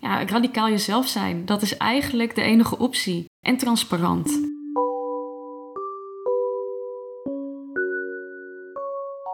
[0.00, 3.28] Ja, radicaal jezelf zijn, dat is eigenlijk de enige optie.
[3.40, 4.28] En transparant.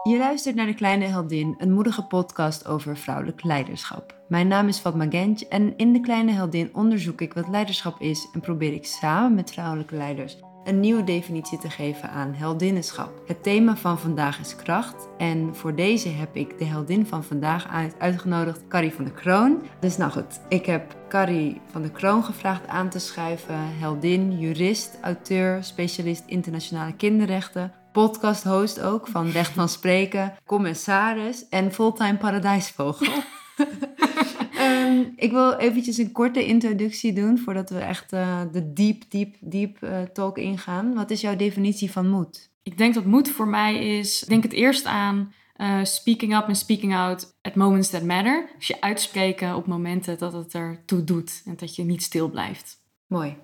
[0.03, 4.15] Je luistert naar De Kleine Heldin, een moedige podcast over vrouwelijk leiderschap.
[4.27, 8.29] Mijn naam is Fatma Genç en in De Kleine Heldin onderzoek ik wat leiderschap is
[8.33, 10.37] en probeer ik samen met vrouwelijke leiders
[10.67, 13.21] een nieuwe definitie te geven aan heldinnenschap.
[13.27, 17.67] Het thema van vandaag is kracht en voor deze heb ik de heldin van vandaag
[17.97, 19.61] uitgenodigd, Carrie van der Kroon.
[19.79, 24.97] Dus nou goed, ik heb Carrie van der Kroon gevraagd aan te schuiven, heldin, jurist,
[25.01, 33.13] auteur, specialist internationale kinderrechten, podcast-host ook van Recht van Spreken, commissaris en fulltime paradijsvogel.
[34.67, 39.35] um, ik wil eventjes een korte introductie doen voordat we echt uh, de deep, deep,
[39.39, 40.93] deep uh, talk ingaan.
[40.93, 42.49] Wat is jouw definitie van moed?
[42.63, 46.55] Ik denk dat moed voor mij is, denk het eerst aan uh, speaking up en
[46.55, 48.49] speaking out at moments that matter.
[48.57, 52.29] Dus je uitspreken op momenten dat het er toe doet en dat je niet stil
[52.29, 52.81] blijft.
[53.07, 53.35] Mooi.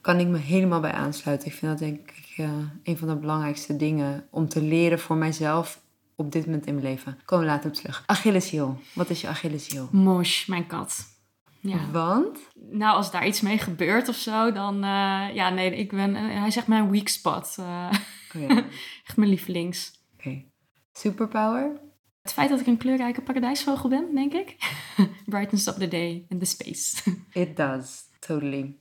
[0.00, 1.48] Kan ik me helemaal bij aansluiten.
[1.48, 2.46] Ik vind dat denk ik
[2.82, 5.82] een van de belangrijkste dingen om te leren voor mijzelf
[6.16, 7.18] op dit moment in mijn leven.
[7.24, 8.02] Komen we later op terug.
[8.06, 8.78] Achilleshiel.
[8.92, 9.88] Wat is je Achilleshiel?
[9.92, 11.12] Mosh, mijn kat.
[11.60, 11.90] Ja.
[11.90, 12.38] Want?
[12.54, 14.74] Nou, als daar iets mee gebeurt of zo, dan...
[14.74, 16.10] Uh, ja, nee, ik ben...
[16.10, 17.56] Uh, hij zegt mijn weak spot.
[17.60, 17.92] Uh,
[18.34, 18.48] oh, ja.
[19.06, 19.92] Echt mijn lievelings.
[20.14, 20.28] Oké.
[20.28, 20.50] Okay.
[20.92, 21.80] Superpower?
[22.22, 24.56] Het feit dat ik een kleurrijke paradijsvogel ben, denk ik.
[25.26, 27.02] Brightens up the day and the space.
[27.42, 28.02] It does.
[28.18, 28.78] Totally.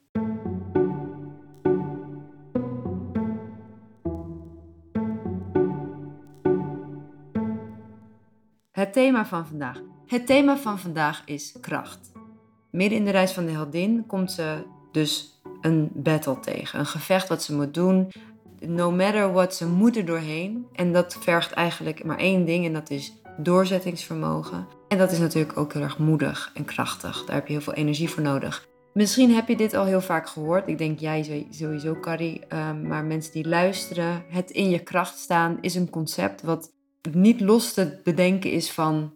[8.83, 9.81] Het thema van vandaag.
[10.07, 12.11] Het thema van vandaag is kracht.
[12.71, 16.79] Midden in de reis van de heldin komt ze dus een battle tegen.
[16.79, 18.11] Een gevecht wat ze moet doen.
[18.59, 20.65] No matter what, ze moet er doorheen.
[20.73, 24.67] En dat vergt eigenlijk maar één ding en dat is doorzettingsvermogen.
[24.87, 27.25] En dat is natuurlijk ook heel erg moedig en krachtig.
[27.25, 28.67] Daar heb je heel veel energie voor nodig.
[28.93, 30.67] Misschien heb je dit al heel vaak gehoord.
[30.67, 32.45] Ik denk jij sowieso, Carrie.
[32.47, 36.71] Ehm, maar mensen die luisteren, het in je kracht staan is een concept wat
[37.11, 39.13] niet los te bedenken is van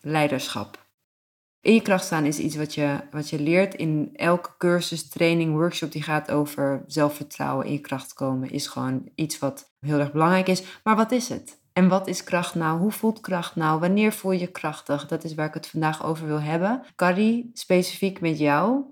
[0.00, 0.88] leiderschap.
[1.60, 5.52] In je kracht staan is iets wat je, wat je leert in elke cursus, training,
[5.52, 10.12] workshop die gaat over zelfvertrouwen, in je kracht komen, is gewoon iets wat heel erg
[10.12, 10.62] belangrijk is.
[10.84, 11.58] Maar wat is het?
[11.72, 12.78] En wat is kracht nou?
[12.78, 13.80] Hoe voelt kracht nou?
[13.80, 15.06] Wanneer voel je krachtig?
[15.06, 16.82] Dat is waar ik het vandaag over wil hebben.
[16.96, 18.84] Carrie, specifiek met jou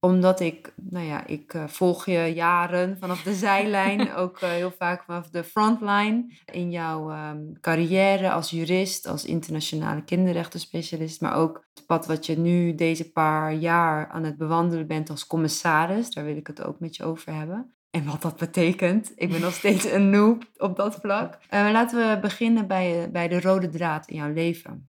[0.00, 4.72] omdat ik, nou ja, ik uh, volg je jaren vanaf de zijlijn, ook uh, heel
[4.78, 6.32] vaak vanaf de frontline.
[6.52, 12.38] In jouw um, carrière als jurist, als internationale kinderrechtenspecialist, maar ook het pad wat je
[12.38, 16.10] nu deze paar jaar aan het bewandelen bent als commissaris.
[16.10, 17.74] Daar wil ik het ook met je over hebben.
[17.90, 19.12] En wat dat betekent.
[19.14, 21.38] Ik ben nog steeds een noob op dat vlak.
[21.50, 24.88] Uh, laten we beginnen bij, bij de rode draad in jouw leven.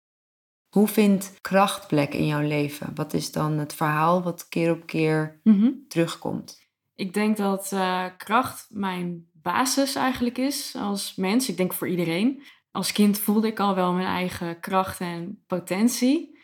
[0.75, 2.91] Hoe vindt kracht plek in jouw leven?
[2.95, 5.71] Wat is dan het verhaal wat keer op keer mhm.
[5.89, 6.59] terugkomt?
[6.95, 11.49] Ik denk dat uh, kracht mijn basis eigenlijk is als mens.
[11.49, 12.43] Ik denk voor iedereen.
[12.71, 16.39] Als kind voelde ik al wel mijn eigen kracht en potentie.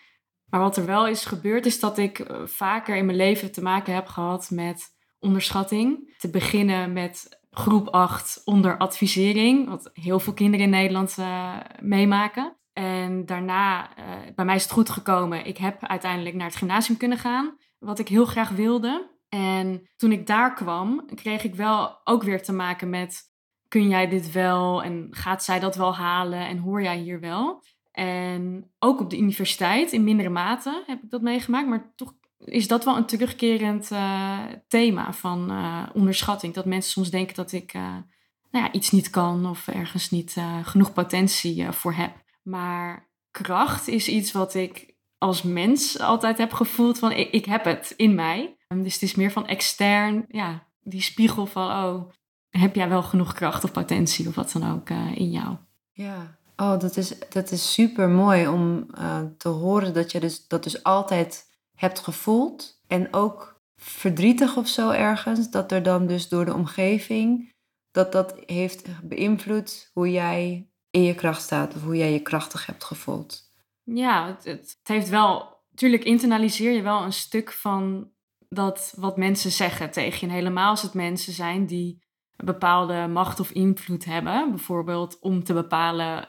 [0.46, 3.62] Maar wat er wel is gebeurd, is dat ik eh, vaker in mijn leven te
[3.62, 6.14] maken heb gehad met onderschatting.
[6.18, 12.58] Te beginnen met groep 8 onder advisering, wat heel veel kinderen in Nederland uh, meemaken.
[12.80, 14.04] En daarna, uh,
[14.34, 15.46] bij mij is het goed gekomen.
[15.46, 19.10] Ik heb uiteindelijk naar het gymnasium kunnen gaan, wat ik heel graag wilde.
[19.28, 23.22] En toen ik daar kwam, kreeg ik wel ook weer te maken met:
[23.68, 24.82] kun jij dit wel?
[24.82, 26.46] En gaat zij dat wel halen?
[26.46, 27.62] En hoor jij hier wel?
[27.90, 31.68] En ook op de universiteit, in mindere mate, heb ik dat meegemaakt.
[31.68, 36.54] Maar toch is dat wel een terugkerend uh, thema van uh, onderschatting.
[36.54, 40.92] Dat mensen soms denken dat ik nou ja, iets niet kan of ergens niet genoeg
[40.92, 42.28] potentie voor heb.
[42.42, 47.64] Maar kracht is iets wat ik als mens altijd heb gevoeld van ik, ik heb
[47.64, 48.56] het in mij.
[48.68, 52.10] Dus het is meer van extern, ja, die spiegel van oh,
[52.50, 55.56] heb jij wel genoeg kracht of potentie of wat dan ook uh, in jou.
[55.92, 60.46] Ja, oh, dat is, dat is super mooi om uh, te horen dat je dus,
[60.46, 62.82] dat dus altijd hebt gevoeld.
[62.86, 67.52] En ook verdrietig of zo ergens, dat er dan dus door de omgeving,
[67.90, 72.66] dat dat heeft beïnvloed hoe jij in je kracht staat of hoe jij je krachtig
[72.66, 73.48] hebt gevoeld.
[73.84, 75.58] Ja, het, het, heeft wel.
[75.70, 78.10] Natuurlijk internaliseer je wel een stuk van
[78.48, 80.34] dat wat mensen zeggen tegen je.
[80.34, 82.02] helemaal als het mensen zijn die
[82.36, 84.50] een bepaalde macht of invloed hebben.
[84.50, 86.28] Bijvoorbeeld om te bepalen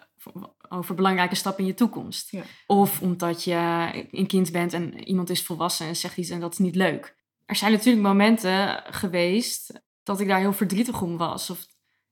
[0.69, 2.31] over belangrijke stappen in je toekomst.
[2.31, 2.43] Ja.
[2.67, 6.51] Of omdat je een kind bent en iemand is volwassen en zegt iets en dat
[6.51, 7.15] is niet leuk.
[7.45, 11.49] Er zijn natuurlijk momenten geweest dat ik daar heel verdrietig om was.
[11.49, 11.65] Of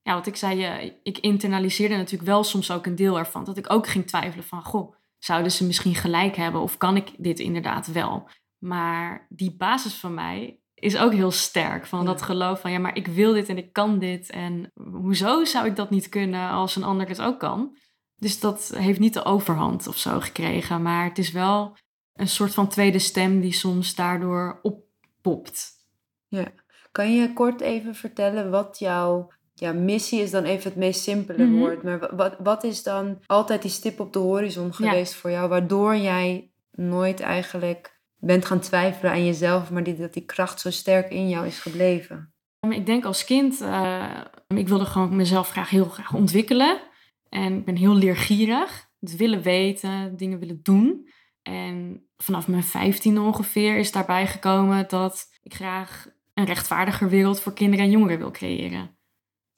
[0.09, 3.43] ja, wat ik zei, ik internaliseerde natuurlijk wel soms ook een deel ervan.
[3.43, 7.11] Dat ik ook ging twijfelen van, goh, zouden ze misschien gelijk hebben of kan ik
[7.17, 8.29] dit inderdaad wel?
[8.57, 11.85] Maar die basis van mij is ook heel sterk.
[11.85, 12.05] Van Ja.
[12.05, 14.29] dat geloof van, ja, maar ik wil dit en ik kan dit.
[14.29, 17.77] En hoezo zou ik dat niet kunnen als een ander het ook kan?
[18.15, 20.81] Dus dat heeft niet de overhand of zo gekregen.
[20.81, 21.77] Maar het is wel
[22.13, 25.71] een soort van tweede stem die soms daardoor oppopt.
[26.91, 29.29] Kan je kort even vertellen wat jouw
[29.59, 30.31] ja, missie is?
[30.31, 31.57] Dan even het meest simpele Mhm.
[31.57, 31.83] woord.
[31.83, 34.71] Maar wa- wat, wat is dan altijd die stip op de horizon Ja.
[34.71, 35.49] geweest voor jou?
[35.49, 40.69] Waardoor jij nooit eigenlijk bent gaan twijfelen aan jezelf, maar die, dat die kracht zo
[40.71, 42.33] sterk in jou is gebleven?
[42.69, 46.79] Ik denk als kind, eh, ik wilde gewoon mezelf graag heel graag ontwikkelen.
[47.29, 48.87] En ik ben heel leergierig.
[48.99, 51.09] Het willen weten, dingen willen doen.
[51.41, 57.53] En vanaf mijn vijftiende ongeveer is daarbij gekomen dat ik graag een rechtvaardiger wereld voor
[57.53, 58.97] kinderen en jongeren wil creëren.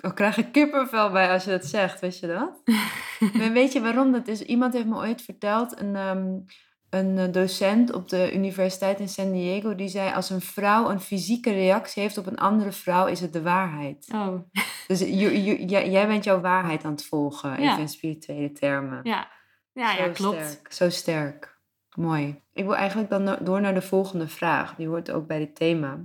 [0.02, 2.62] Ik krijg ik kippenvel bij als je dat zegt, weet je dat?
[3.38, 4.42] maar weet je waarom dat is?
[4.42, 6.28] Iemand heeft me ooit verteld, een, ehm,
[6.90, 11.00] een eh, docent op de universiteit in San Diego, die zei: Als een vrouw een
[11.02, 14.08] fysieke reactie heeft op een andere vrouw, is het de waarheid.
[14.14, 14.34] Oh,
[14.88, 19.00] Dus je- jij- bent jouw waarheid aan het volgen, even in spirituele termen.
[19.04, 19.28] ja.
[19.74, 20.46] Ja, ja, klopt.
[20.46, 21.60] Sterk, zo sterk.
[21.96, 22.42] Mooi.
[22.54, 24.76] Ik wil eigenlijk dan door naar de volgende vraag.
[24.76, 26.00] Die hoort ook bij dit thema.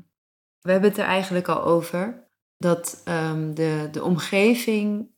[0.60, 2.25] We hebben het er eigenlijk al over
[2.58, 5.08] dat ehm, de, de omgeving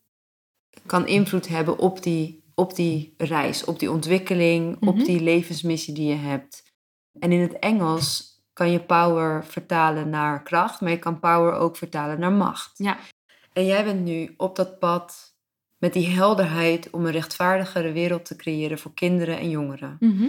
[0.87, 5.05] kan invloed hebben op die, op die reis, op die ontwikkeling, op Mhm.
[5.05, 6.63] die levensmissie die je hebt.
[7.19, 11.77] En in het Engels kan je power vertalen naar kracht, maar je kan power ook
[11.77, 12.79] vertalen naar macht.
[12.79, 12.99] Ja.
[13.53, 15.37] En jij bent nu op dat pad
[15.79, 19.97] met die helderheid om een rechtvaardigere wereld te creëren voor kinderen en jongeren.
[20.01, 20.27] Mhm.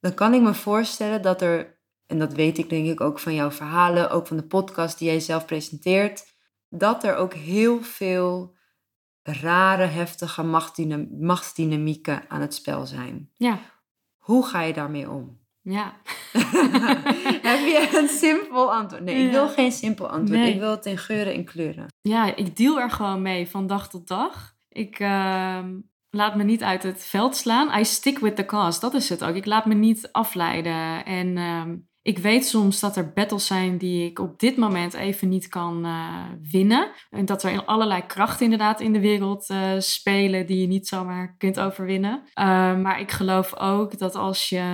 [0.00, 3.34] Dan kan ik me voorstellen dat er, en dat weet ik denk ik ook van
[3.34, 6.29] jouw verhalen, ook van de podcast die jij zelf presenteert,
[6.70, 8.56] dat er ook heel veel
[9.22, 13.30] rare, heftige machtsdyna- machtsdynamieken aan het spel zijn.
[13.36, 13.58] Ja,
[14.18, 15.38] Hoe ga je daarmee om?
[15.62, 15.92] ja.
[17.42, 19.02] Heb je een simpel antwoord?
[19.04, 20.40] Nee, ik wil geen simpel antwoord.
[20.40, 20.52] Nee.
[20.54, 21.86] Ik wil het in geuren en kleuren.
[22.00, 24.54] Ja, ik deal er gewoon mee van dag tot dag.
[24.68, 25.78] Ik ehm,
[26.10, 27.78] laat me niet uit het veld slaan.
[27.80, 29.34] I stick with the cause, dat is het ook.
[29.34, 31.04] Ik laat me niet afleiden.
[31.04, 35.28] En ehm, ik weet soms dat er battles zijn die ik op dit moment even
[35.28, 36.90] niet kan eh, winnen.
[37.10, 41.34] En dat er allerlei krachten inderdaad in de wereld eh, spelen die je niet zomaar
[41.38, 42.22] kunt overwinnen.
[42.34, 42.44] Eh,
[42.76, 44.64] maar ik geloof ook dat als je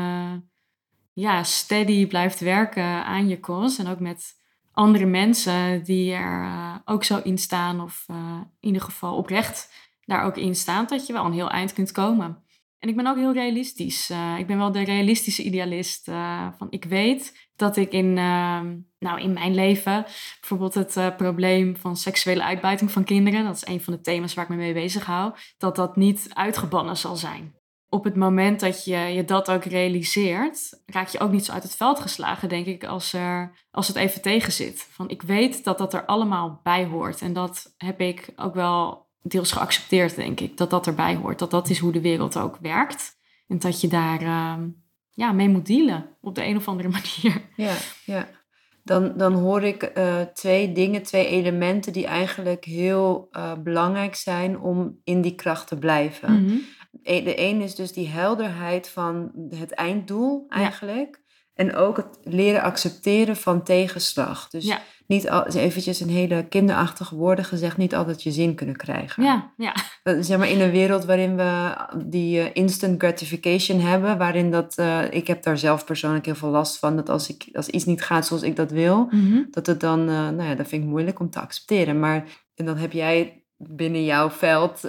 [1.13, 4.35] ja, steady blijft werken aan je cause en ook met
[4.73, 9.73] andere mensen die er ook zo in staan, of in ieder geval oprecht
[10.05, 12.45] daar ook in staan, dat je wel een heel eind kunt komen.
[12.79, 14.11] En ik ben ook heel realistisch.
[14.11, 16.09] Eh, ik ben wel de realistische idealist.
[16.09, 20.05] eh, van ik weet dat ik in, ehm, nou, in mijn leven
[20.41, 24.35] bijvoorbeeld het eh, probleem van seksuele uitbuiting van kinderen, dat is een van de thema's
[24.35, 27.55] waar ik me mee bezig hou, dat dat niet uitgebannen zal zijn.
[27.89, 31.63] Op het moment dat je je dat ook realiseert, raak je ook niet zo uit
[31.63, 34.89] het veld geslagen, denk ik, als, er, als het even tegen zit.
[34.91, 37.21] Van ik weet dat dat er allemaal bij hoort.
[37.21, 40.57] En dat heb ik ook wel deels geaccepteerd, denk ik.
[40.57, 41.39] Dat dat erbij hoort.
[41.39, 43.17] Dat dat is hoe de wereld ook werkt.
[43.49, 44.69] En dat je daar ehm,
[45.11, 47.43] ja, mee moet dealen op de een of andere manier.
[47.57, 47.75] Ja,
[48.05, 48.29] ja.
[48.83, 54.61] Dan, dan hoor ik eh, twee dingen, twee elementen die eigenlijk heel eh, belangrijk zijn
[54.61, 56.43] om in die kracht te blijven.
[56.45, 56.55] Mhm.
[57.03, 60.57] E- De een is dus die helderheid van het einddoel Ja.
[60.57, 61.23] eigenlijk.
[61.55, 64.49] En ook het leren accepteren van tegenslag.
[64.49, 64.81] Dus Ja.
[65.07, 69.23] Niet al, eventjes een hele kinderachtige woorden gezegd, niet altijd je zin kunnen krijgen.
[69.23, 69.75] Ja, ja,
[70.23, 75.03] Zeg maar in een wereld waarin we die eh, instant gratification hebben, waarin dat, eh,
[75.11, 78.03] ik heb daar zelf persoonlijk heel veel last van, dat als, ik, als iets niet
[78.03, 79.43] gaat zoals ik dat wil, Mhm.
[79.51, 81.99] dat het dan, eh, nou ja, dat vind ik moeilijk om te accepteren.
[82.01, 84.81] Maar en dan heb jij binnen jouw veld,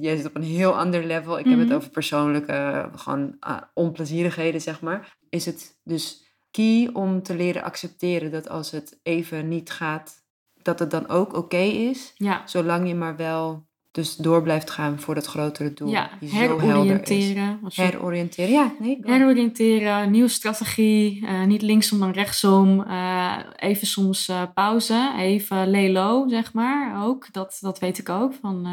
[0.00, 1.38] jij zit op een heel ander level.
[1.38, 1.76] Ik heb het Mhm.
[1.76, 3.36] over persoonlijke, gewoon
[3.74, 5.16] onplezierigheden, zeg maar.
[5.28, 6.21] Is het dus
[6.52, 10.22] key om te leren accepteren dat als het even niet gaat,
[10.62, 12.42] dat het dan ook oké is, ja.
[12.46, 15.88] zolang je maar wel dus door blijft gaan voor dat grotere doel.
[15.88, 16.10] ja.
[16.20, 16.64] die zo helder is.
[16.68, 17.60] heroriënteren.
[17.74, 18.72] Heroriënteren, ja.
[18.80, 18.98] Nee.
[19.02, 22.82] Heroriënteren, nieuwe strategie, eh, niet linksom dan rechtsom.
[22.82, 27.04] eh, even soms eh, pauze, even lay low, zeg maar.
[27.04, 28.34] Ook, dat, dat weet ik ook.
[28.34, 28.66] Van,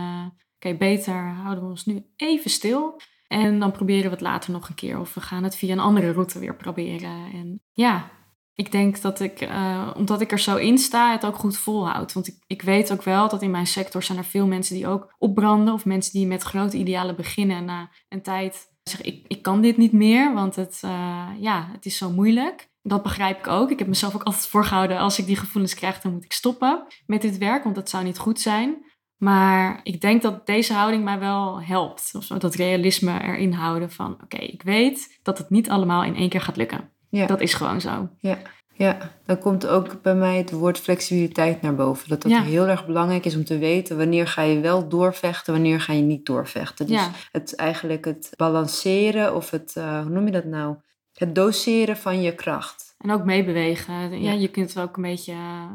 [0.55, 3.01] oké, beter houden we ons nu even stil.
[3.29, 4.99] En dan proberen we het later nog een keer.
[4.99, 7.31] Of we gaan het via een andere route weer proberen.
[7.33, 8.09] En ja,
[8.53, 12.13] ik denk dat ik, eh, omdat ik er zo in sta, het ook goed volhoud.
[12.13, 14.87] Want ik, ik weet ook wel dat in mijn sector zijn er veel mensen die
[14.87, 15.73] ook opbranden.
[15.73, 19.61] Of mensen die met grote idealen beginnen en na een tijd zeggen, ik, ik kan
[19.61, 22.69] dit niet meer, want het, eh, ja, het is zo moeilijk.
[22.81, 23.71] Dat begrijp ik ook.
[23.71, 26.85] Ik heb mezelf ook altijd voorgehouden, als ik die gevoelens krijg, dan moet ik stoppen
[27.05, 28.85] met dit werk, want dat zou niet goed zijn.
[29.19, 32.11] Maar ik denk dat deze houding mij wel helpt.
[32.15, 36.15] Of zo, dat realisme erin houden van, oké, ik weet dat het niet allemaal in
[36.15, 36.89] één keer gaat lukken.
[37.09, 37.25] Ja.
[37.25, 38.09] Dat is gewoon zo.
[38.19, 38.37] Ja.
[38.73, 42.09] Ja, dan komt ook bij mij het woord flexibiliteit naar boven.
[42.09, 42.41] Dat dat Ja.
[42.43, 46.01] heel erg belangrijk is om te weten wanneer ga je wel doorvechten, wanneer ga je
[46.01, 46.85] niet doorvechten.
[46.87, 47.11] Dus Ja.
[47.31, 50.75] het eigenlijk het balanceren of het, eh, hoe noem je dat nou?
[51.13, 52.95] Het doseren van je kracht.
[52.97, 54.21] En ook meebewegen.
[54.21, 55.65] Ja, je kunt ook een beetje eh,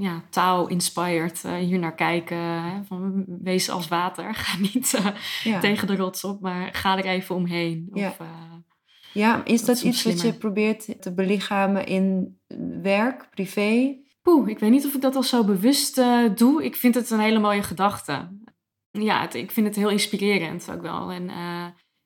[0.00, 2.36] ja, taal-inspired eh, hier naar kijken.
[2.38, 2.84] Hè?
[2.84, 4.34] Van, wees als water.
[4.44, 5.06] Ga niet eh,
[5.44, 7.90] Ja, tegen de rots op, maar ga er even omheen.
[7.92, 8.08] Ja.
[8.08, 8.26] Of, eh,
[9.12, 12.38] ja is dat is iets wat je probeert te belichamen in
[12.82, 13.96] werk, privé?
[14.22, 16.00] Poeh, ik weet niet of ik dat al zo bewust
[16.34, 16.64] doe.
[16.64, 18.28] Ik vind het een hele mooie gedachte.
[18.90, 21.10] Ja, het- ik vind het heel inspirerend ook wel.
[21.10, 21.30] En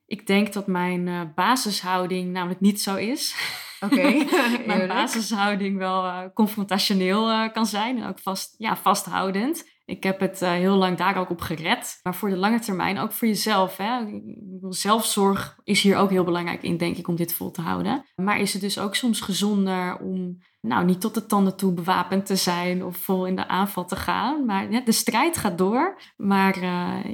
[0.05, 3.35] ik denk dat mijn basishouding namelijk niet zo is.
[3.83, 3.95] Oké,
[4.65, 4.87] mijn eerlijk.
[4.87, 9.71] basishouding wel eh, confrontationeel eh, kan zijn en ook vast, ja, vasthoudend.
[9.85, 11.99] Ik heb het eh, heel lang daar ook op gered.
[12.03, 13.77] Maar voor de lange termijn, ook voor jezelf.
[13.77, 14.21] Hè?
[14.69, 18.05] Zelfzorg is hier ook heel belangrijk in, denk ik, om dit vol te houden.
[18.15, 22.25] Maar is het dus ook soms gezonder om nou, niet tot de tanden toe bewapend
[22.25, 24.45] te zijn of vol in de aanval te gaan.
[24.45, 26.59] Maar ja, de strijd gaat door, maar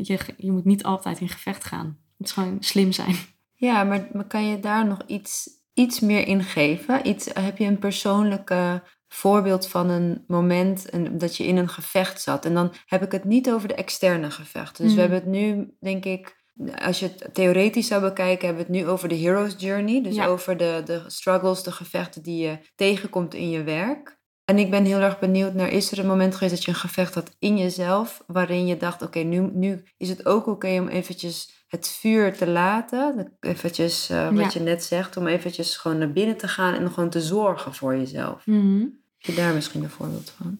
[0.01, 1.85] je, je moet niet altijd in gevecht gaan.
[1.85, 3.15] Het moet gewoon slim zijn.
[3.59, 7.07] Ja, maar, maar kan je daar nog iets, iets meer in geven?
[7.07, 12.21] Iets, heb je een persoonlijke voorbeeld van een moment en, dat je in een gevecht
[12.21, 12.45] zat?
[12.45, 14.83] En dan heb ik het niet over de externe gevechten.
[14.85, 15.11] Dus we Mm.
[15.11, 16.37] hebben het nu, denk ik,
[16.85, 20.03] als je het theoretisch zou bekijken, hebben we het nu over de hero's journey.
[20.03, 20.25] Dus Ja.
[20.25, 24.17] over de, de struggles, de gevechten die je tegenkomt in je werk.
[24.49, 26.77] En ik ben heel erg benieuwd naar, is er een moment geweest dat je een
[26.77, 30.87] gevecht had in jezelf, waarin je dacht, oké, nu, nu is het ook oké om
[30.87, 33.37] eventjes het vuur te laten.
[33.39, 34.59] Eventjes, eh, wat Ja.
[34.59, 37.95] je net zegt, om eventjes gewoon naar binnen te gaan en gewoon te zorgen voor
[37.97, 38.45] jezelf.
[38.45, 40.57] Heb je daar misschien een voorbeeld van?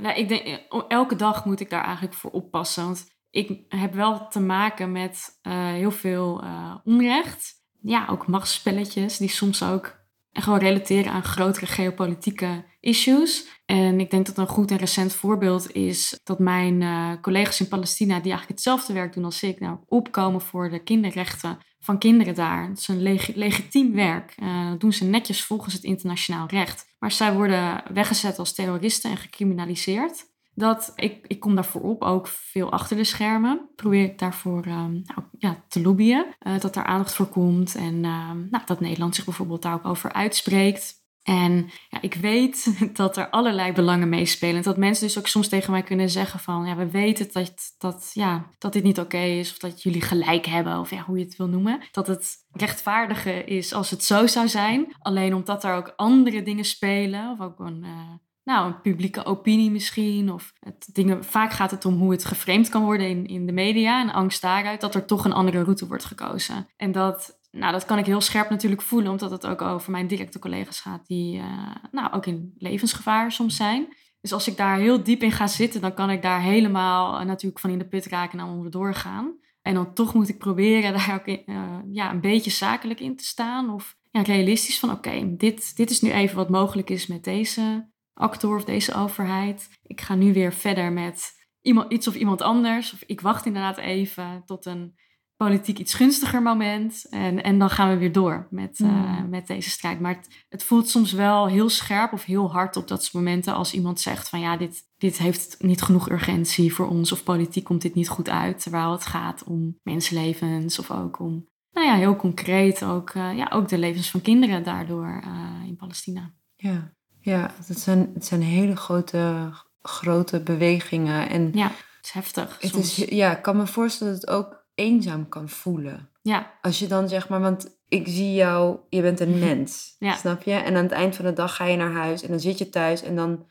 [0.00, 2.84] Nou, ik denk, eh, elke dag moet ik daar eigenlijk voor oppassen.
[2.84, 6.44] Want ik heb wel te maken met eh, heel veel
[6.84, 7.54] onrecht.
[7.80, 10.05] Ja, ook machtsspelletjes die soms ook
[10.42, 13.46] gewoon relateren aan grotere geopolitieke issues.
[13.66, 17.68] En ik denk dat een goed en recent voorbeeld is dat mijn eh, collega's in
[17.68, 22.34] Palestina, die eigenlijk hetzelfde werk doen als ik, nou, opkomen voor de kinderrechten van kinderen
[22.34, 22.68] daar.
[22.68, 24.32] Het is een leg- legitiem werk.
[24.36, 26.94] Eh, dat doen ze netjes volgens het internationaal recht.
[26.98, 30.34] Maar zij worden weggezet als terroristen en gecriminaliseerd.
[30.58, 33.68] Dat, ik, ik kom daarvoor op, ook veel achter de schermen.
[33.74, 36.26] Probeer ik daarvoor ehm, nou, ja, te lobbyen.
[36.38, 37.74] eh, dat daar aandacht voor komt.
[37.74, 41.04] En ehm, nou, dat Nederland zich bijvoorbeeld daar ook over uitspreekt.
[41.22, 44.56] En ja, ik weet dat er allerlei belangen meespelen.
[44.56, 46.66] En dat mensen dus ook soms tegen mij kunnen zeggen van...
[46.66, 49.50] ja, we weten dat, dat, ja, dat dit niet oké is...
[49.50, 51.80] of dat jullie gelijk hebben, of ja, hoe je het wil noemen.
[51.90, 54.94] Dat het rechtvaardiger is als het zo zou zijn.
[54.98, 57.30] Alleen omdat er ook andere dingen spelen...
[57.30, 58.12] of ook een, eh,
[58.46, 60.32] nou, een publieke opinie misschien...
[60.32, 63.52] of het, dingen, vaak gaat het om hoe het geframed kan worden in, in de
[63.52, 64.00] media...
[64.00, 66.68] en angst daaruit dat er toch een andere route wordt gekozen.
[66.76, 70.06] En dat nou, dat kan ik heel scherp natuurlijk voelen, omdat het ook over mijn
[70.06, 73.88] directe collega's gaat, die eh, nou, ook in levensgevaar soms zijn.
[74.20, 77.26] Dus als ik daar heel diep in ga zitten, dan kan ik daar helemaal eh,
[77.26, 79.36] natuurlijk van in de put raken en onderdoor gaan.
[79.62, 83.24] En dan toch moet ik proberen daar ook eh, ja, een beetje zakelijk in te
[83.24, 83.70] staan.
[83.70, 87.88] Of ja, realistisch van oké, dit, dit is nu even wat mogelijk is met deze
[88.16, 89.68] actor of deze overheid.
[89.82, 92.92] Ik ga nu weer verder met iemand, iets of iemand anders.
[92.92, 94.94] Of ik wacht inderdaad even tot een
[95.36, 97.06] politiek iets gunstiger moment.
[97.10, 99.28] En, en dan gaan we weer door met, eh, Mm.
[99.28, 100.00] met deze strijd.
[100.00, 103.54] Maar het, het voelt soms wel heel scherp of heel hard op dat soort momenten
[103.54, 107.64] als iemand zegt van ja, dit, dit heeft niet genoeg urgentie voor ons of politiek
[107.64, 108.62] komt dit niet goed uit.
[108.62, 113.50] Terwijl het gaat om mensenlevens of ook om, nou ja, heel concreet ook, eh, ja,
[113.52, 116.34] ook de levens van kinderen daardoor eh, in Palestina.
[116.56, 116.94] Ja,
[117.30, 119.50] ja het, zijn, het zijn hele grote,
[119.82, 121.28] grote bewegingen.
[121.28, 122.56] En Ja, het is heftig.
[122.60, 122.98] het soms.
[122.98, 126.08] is, ja, ik kan me voorstellen dat het ook eenzaam kan voelen.
[126.22, 130.14] Ja, Als je dan zeg maar, want ik zie jou, je bent een mens, Ja.
[130.14, 130.52] snap je?
[130.52, 132.68] En aan het eind van de dag ga je naar huis en dan zit je
[132.68, 133.46] thuis en dan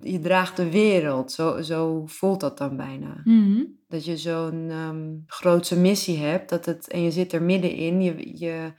[0.00, 1.32] je draagt de wereld.
[1.32, 3.20] Zo, zo voelt dat dan bijna.
[3.24, 3.62] Mhm.
[3.88, 8.02] Dat je zo'n ehm grootse missie hebt dat het, en je zit er middenin.
[8.02, 8.72] Je, je,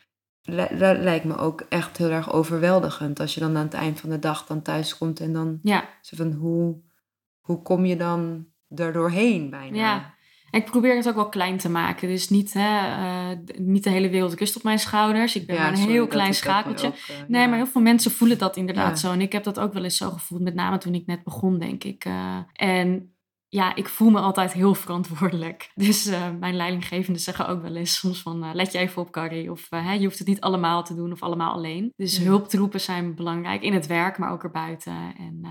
[0.77, 4.09] dat lijkt me ook echt heel erg overweldigend als je dan aan het eind van
[4.09, 5.89] de dag dan thuis komt en dan ja.
[6.01, 6.77] zo van hoe,
[7.39, 9.77] hoe kom je dan er doorheen bijna?
[9.77, 10.13] Ja.
[10.51, 12.07] En ik probeer het ook wel klein te maken.
[12.07, 15.35] Dus niet, hè, eh, niet de hele wereld rust op mijn schouders.
[15.35, 16.87] Ik ben maar een sorry, heel klein schakeltje.
[16.87, 17.47] ook, eh, Nee, ja.
[17.47, 18.95] maar heel veel mensen voelen dat inderdaad Ja.
[19.07, 19.11] zo.
[19.13, 21.59] En ik heb dat ook wel eens zo gevoeld, met name toen ik net begon,
[21.59, 22.05] denk ik.
[22.05, 22.37] eh.
[22.53, 23.14] en
[23.55, 25.71] ja, ik voel me altijd heel verantwoordelijk.
[25.75, 28.43] Dus eh, mijn leidinggevenden zeggen ook wel eens soms van...
[28.43, 29.51] eh, let je even op, Carrie.
[29.51, 31.93] Of eh, hè, je hoeft het niet allemaal te doen of allemaal alleen.
[31.95, 35.15] Dus hulptroepen zijn belangrijk in het werk, maar ook erbuiten.
[35.17, 35.41] En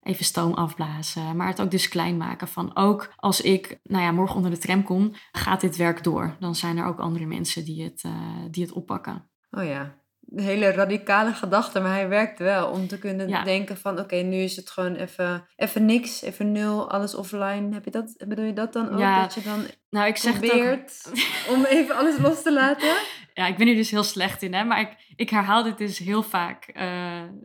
[0.00, 1.36] even stoom afblazen.
[1.36, 4.58] Maar het ook dus klein maken van ook als ik nou ja, morgen onder de
[4.58, 5.14] tram kom...
[5.32, 6.36] gaat dit werk door.
[6.38, 8.04] Dan zijn er ook andere mensen die het,
[8.50, 9.30] die het oppakken.
[9.50, 10.01] Oh ja,
[10.36, 13.44] hele radicale gedachte, maar hij werkt wel om te kunnen Ja.
[13.44, 17.68] denken van oké, nu is het gewoon even, even niks, even nul, alles offline.
[17.74, 18.98] Heb je dat, bedoel je dat dan ook?
[18.98, 21.10] Ja, dat je dan Nou, ik zeg probeert
[21.48, 22.96] om even alles los te laten?
[23.34, 24.64] Ja, ik ben hier dus heel slecht in, hè?
[24.64, 26.84] maar ik, ik herhaal dit dus heel vaak eh,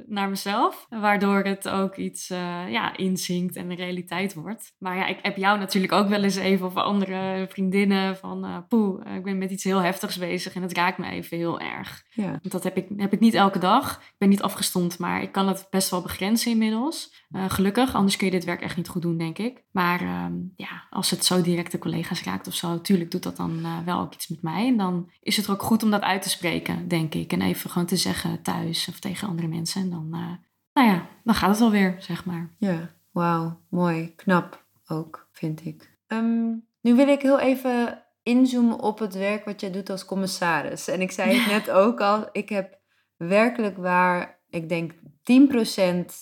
[0.08, 4.74] naar mezelf, waardoor het ook iets eh, ja, inzinkt en een realiteit wordt.
[4.80, 9.06] Maar ja, ik heb jou natuurlijk ook wel eens even of andere vriendinnen van, poeh,
[9.06, 12.04] eh, ik ben met iets heel heftigs bezig en het raakt me even heel erg.
[12.10, 12.30] Ja.
[12.30, 13.98] Want dat heb ik, heb ik niet elke dag.
[13.98, 17.26] Ik ben niet afgestomd, maar ik kan het best wel begrenzen inmiddels.
[17.48, 19.64] Gelukkig, anders kun je dit werk echt niet goed doen, denk ik.
[19.72, 23.60] Maar ehm, ja, als het zo directe collega's raakt of zo, natuurlijk doet dat dan
[23.64, 24.68] eh, wel ook iets met mij.
[24.68, 27.34] En dan is het ook goed om dat uit te spreken, denk ik.
[27.34, 29.82] En even gewoon te zeggen thuis of tegen andere mensen.
[29.82, 30.34] En dan, eh,
[30.74, 32.56] nou ja, dan gaat het alweer, zeg maar.
[32.58, 35.96] Ja, wauw, mooi, knap ook, vind ik.
[36.08, 36.48] Ehm,
[36.82, 40.88] nu wil ik heel even inzoomen op het werk wat jij doet als commissaris.
[40.88, 42.80] En ik zei het net ook al, ik heb
[43.18, 46.14] werkelijk waar, ik denk 10%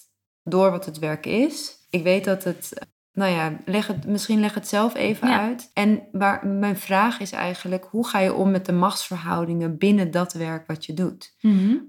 [0.43, 1.87] door wat het werk is.
[1.89, 5.39] Ik weet dat het, nou ja, leg het, misschien leg het zelf even Ja.
[5.41, 5.71] uit.
[5.73, 10.33] En waar, mijn vraag is eigenlijk, hoe ga je om met de machtsverhoudingen binnen dat
[10.33, 11.35] werk wat je doet?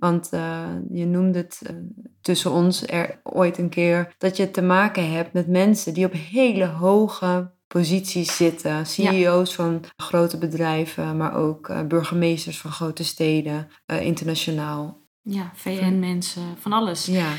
[0.01, 1.75] Want eh, je noemde het eh,
[2.21, 6.13] tussen ons er ooit een keer dat je te maken hebt met mensen die op
[6.13, 8.87] hele hoge posities zitten.
[8.87, 15.05] CEO's van grote bedrijven, maar ook eh, burgemeesters van grote steden, internationaal.
[15.23, 17.07] Ja, VN-mensen, van alles.
[17.07, 17.33] Ja,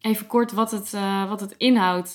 [0.00, 0.90] Even kort wat het,
[1.28, 2.14] wat het inhoudt.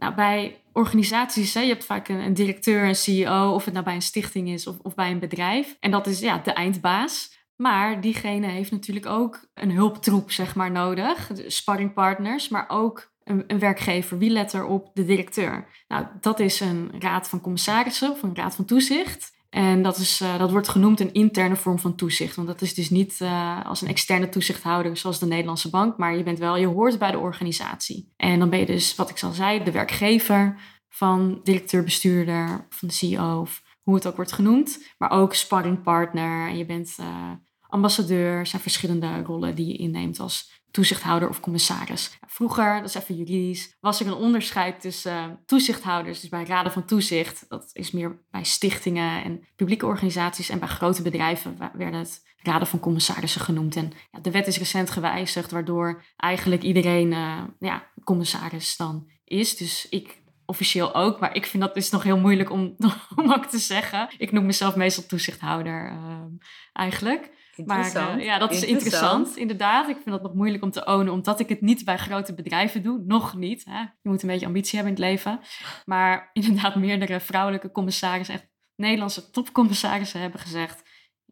[0.00, 3.94] Nou, bij organisaties, hè, je hebt vaak een, directeur, een CEO, of het nou bij
[3.94, 5.76] een stichting is of, of bij een bedrijf.
[5.80, 7.38] En dat is ja, de eindbaas.
[7.56, 11.30] Maar diegene heeft natuurlijk ook een hulptroep, zeg maar, nodig.
[11.46, 14.18] Sparringpartners, maar ook een, een werkgever.
[14.18, 14.90] Wie let er op?
[14.94, 15.66] De directeur.
[15.88, 19.38] Nou, dat is een raad van commissarissen of een raad van toezicht.
[19.50, 22.36] En dat, is, eh, dat wordt genoemd een interne vorm van toezicht.
[22.36, 25.96] Want dat is dus niet eh, als een externe toezichthouder zoals de Nederlandse bank.
[25.96, 28.12] Maar je bent wel, je hoort bij de organisatie.
[28.16, 32.94] En dan ben je dus, wat ik al zei, de werkgever van directeur-bestuurder, van de
[32.94, 34.94] CEO of hoe het ook wordt genoemd.
[34.98, 36.48] Maar ook sparringpartner.
[36.48, 37.32] En je bent eh,
[37.70, 38.46] ambassadeur.
[38.46, 42.18] Zijn verschillende rollen die je inneemt als toezichthouder of commissaris.
[42.26, 46.72] Vroeger, dat is even juridisch, was er een onderscheid tussen eh, toezichthouders, dus bij raden
[46.72, 47.44] van toezicht.
[47.48, 50.48] Dat is meer bij stichtingen en publieke organisaties.
[50.48, 53.76] En bij grote bedrijven werden het raden van commissarissen genoemd.
[53.76, 59.56] En ja, de wet is recent gewijzigd, waardoor eigenlijk iedereen eh, ja, commissaris dan is.
[59.56, 62.76] Dus ik officieel ook, maar ik vind dat dus nog heel moeilijk om,
[63.16, 64.08] om ook te zeggen.
[64.18, 66.24] Ik noem mezelf meestal toezichthouder eh,
[66.72, 67.30] eigenlijk.
[67.66, 68.20] Maar interessant.
[68.20, 69.36] eh, ja, dat is interessant.
[69.36, 69.88] inderdaad.
[69.88, 72.82] Ik vind dat nog moeilijk om te ownen, omdat ik het niet bij grote bedrijven
[72.82, 73.02] doe.
[73.06, 73.64] Nog niet.
[73.64, 73.80] Hè?
[73.80, 75.40] Je moet een beetje ambitie hebben in het leven.
[75.84, 80.82] Maar inderdaad, meerdere vrouwelijke commissarissen, echt Nederlandse topcommissarissen hebben gezegd...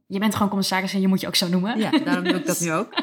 [0.06, 1.78] Je bent gewoon commissaris en je moet je ook zo noemen.
[1.78, 2.94] Ja, daarom doe ik dat nu ook.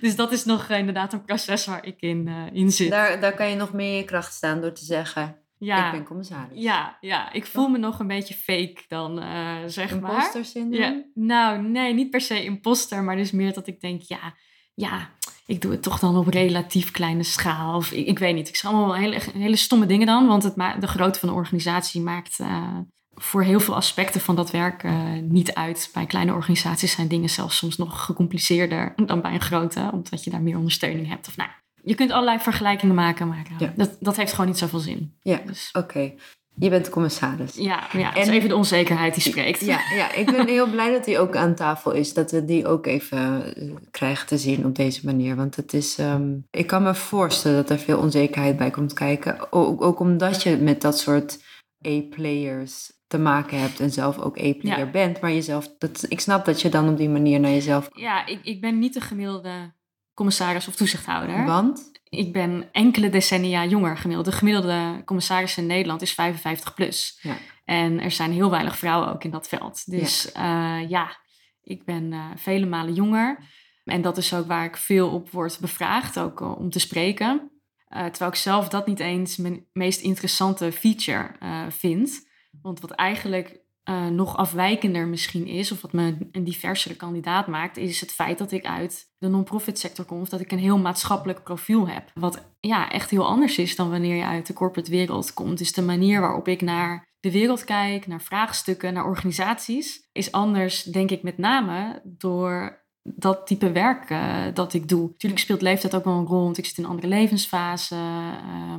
[0.00, 2.90] dus dat is nog eh, inderdaad een proces waar ik in, eh, in zit.
[2.90, 5.86] Daar, daar kan je nog meer in je kracht staan door te zeggen, ja.
[5.86, 6.62] ik ben commissaris.
[6.62, 10.10] ja, ja, ik voel me nog een beetje fake dan, eh, zeg maar.
[10.10, 10.82] Imposter syndroom?
[10.82, 14.34] Ja, nou, nee, niet per se imposter, maar dus meer dat ik denk, ja,
[14.74, 15.10] ja,
[15.46, 17.76] ik doe het toch dan op relatief kleine schaal.
[17.76, 20.54] Of ik, ik weet niet, ik zeg allemaal hele, hele stomme dingen dan, want het
[20.80, 22.78] de grootte van de organisatie maakt eh,
[23.14, 25.90] voor heel veel aspecten van dat werk eh, niet uit.
[25.92, 30.30] Bij kleine organisaties zijn dingen zelfs soms nog gecompliceerder dan bij een grote, omdat je
[30.30, 31.28] daar meer ondersteuning hebt.
[31.28, 31.50] Of nou,
[31.82, 33.72] je kunt allerlei vergelijkingen maken, maar Ja.
[33.76, 35.14] dat, dat heeft gewoon niet zoveel zin.
[35.22, 36.12] Ja, Dus oké.
[36.54, 37.54] Je bent commissaris.
[37.54, 39.60] ja, ja het is En- even de onzekerheid die spreekt.
[39.64, 42.14] Ja, ja, ik ben heel blij dat hij ook aan tafel is.
[42.14, 45.36] Dat we die ook even eh, krijgen te zien op deze manier.
[45.36, 49.52] Want het is, ehm, ik kan me voorstellen dat er veel onzekerheid bij komt kijken.
[49.52, 51.38] Ook, ook omdat je met dat soort
[51.86, 54.90] A-players te maken hebt en zelf ook A-player Ja.
[54.90, 55.20] bent.
[55.20, 57.88] Maar jezelf, dat, ik snap dat je dan op die manier naar jezelf...
[57.94, 59.72] Ja, ik, ik ben niet de gemiddelde
[60.14, 61.44] commissaris of toezichthouder.
[61.44, 61.90] Want?
[62.08, 64.26] Ik ben enkele decennia jonger gemiddeld.
[64.26, 67.18] De gemiddelde commissaris in Nederland is 55 plus.
[67.22, 67.36] Ja.
[67.64, 69.90] En er zijn heel weinig vrouwen ook in dat veld.
[69.90, 71.16] Dus ja, ja
[71.62, 73.38] ik ben eh, vele malen jonger.
[73.84, 77.50] En dat is ook waar ik veel op word bevraagd, ook eh, om te spreken.
[77.86, 82.30] Eh, terwijl ik zelf dat niet eens mijn meest interessante feature eh, vind.
[82.62, 87.76] Want wat eigenlijk eh, nog afwijkender misschien is, of wat me een diversere kandidaat maakt,
[87.76, 90.78] is het feit dat ik uit de non-profit sector kom, of dat ik een heel
[90.78, 92.10] maatschappelijk profiel heb.
[92.14, 95.58] Wat ja, echt heel anders is dan wanneer je uit de corporate wereld komt.
[95.58, 100.82] Dus de manier waarop ik naar de wereld kijk, naar vraagstukken, naar organisaties, is anders,
[100.82, 105.08] denk ik, met name door dat type werk uh, dat ik doe.
[105.08, 108.74] Natuurlijk speelt leeftijd ook wel een rol, want ik zit in een andere levensfase uh,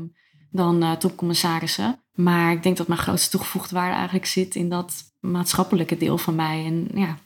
[0.52, 2.03] dan uh, topcommissarissen.
[2.14, 6.36] Maar ik denk dat mijn grootste toegevoegde waarde eigenlijk zit in dat maatschappelijke deel van
[6.36, 6.66] mij.
[6.66, 7.18] En ja,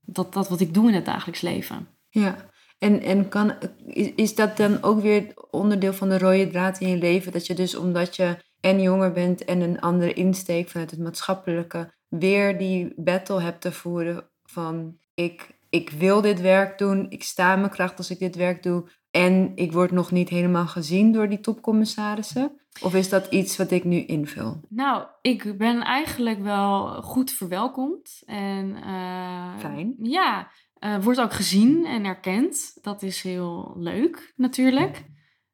[0.00, 1.88] dat, dat wat ik doe in het dagelijks leven.
[2.08, 2.36] Ja,
[2.78, 3.54] en, en kan,
[3.86, 7.32] is, is dat dan ook weer onderdeel van de rode draad in je leven?
[7.32, 11.92] Dat je dus omdat je en jonger bent en een andere insteek vanuit het maatschappelijke,
[12.08, 17.56] weer die battle hebt te voeren van ik, ik wil dit werk doen, ik sta
[17.56, 21.28] mijn kracht als ik dit werk doe en ik word nog niet helemaal gezien door
[21.28, 22.60] die topcommissarissen?
[22.80, 24.60] Of is dat iets wat ik nu invul?
[24.68, 28.22] Nou, ik ben eigenlijk wel goed verwelkomd.
[28.26, 29.94] En, uh, Fijn.
[30.02, 30.48] Ja,
[30.80, 32.78] uh, wordt ook gezien en erkend.
[32.82, 35.04] Dat is heel leuk natuurlijk.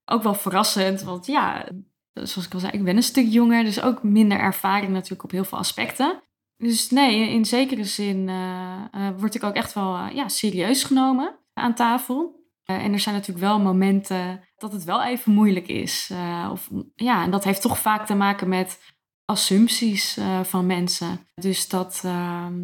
[0.05, 1.69] Ook wel verrassend, want ja,
[2.13, 5.31] zoals ik al zei, ik ben een stuk jonger, dus ook minder ervaring natuurlijk op
[5.31, 6.23] heel veel aspecten.
[6.57, 11.75] Dus nee, in zekere zin uh, word ik ook echt wel ja, serieus genomen aan
[11.75, 12.38] tafel.
[12.69, 16.13] En er zijn natuurlijk wel momenten dat het wel even moeilijk is.
[16.51, 18.81] of, ja, en dat heeft toch vaak te maken met
[19.25, 21.27] assumpties van mensen.
[21.35, 22.55] Dus dat ehm,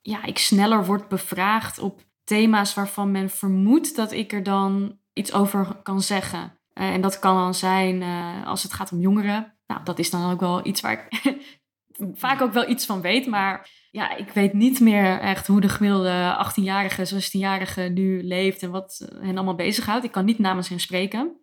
[0.00, 5.32] ja, ik sneller word bevraagd op thema's waarvan men vermoedt dat ik er dan iets
[5.32, 6.58] over kan zeggen.
[6.72, 8.02] En dat kan dan zijn
[8.44, 9.58] als het gaat om jongeren.
[9.66, 11.36] Nou, dat is dan ook wel iets waar ik
[12.24, 13.26] vaak ook wel iets van weet.
[13.26, 18.70] Maar ja, ik weet niet meer echt hoe de gemiddelde 18-jarige, 16-jarige nu leeft en
[18.70, 20.04] wat hen allemaal bezighoudt.
[20.04, 21.36] Ik kan niet namens hen spreken.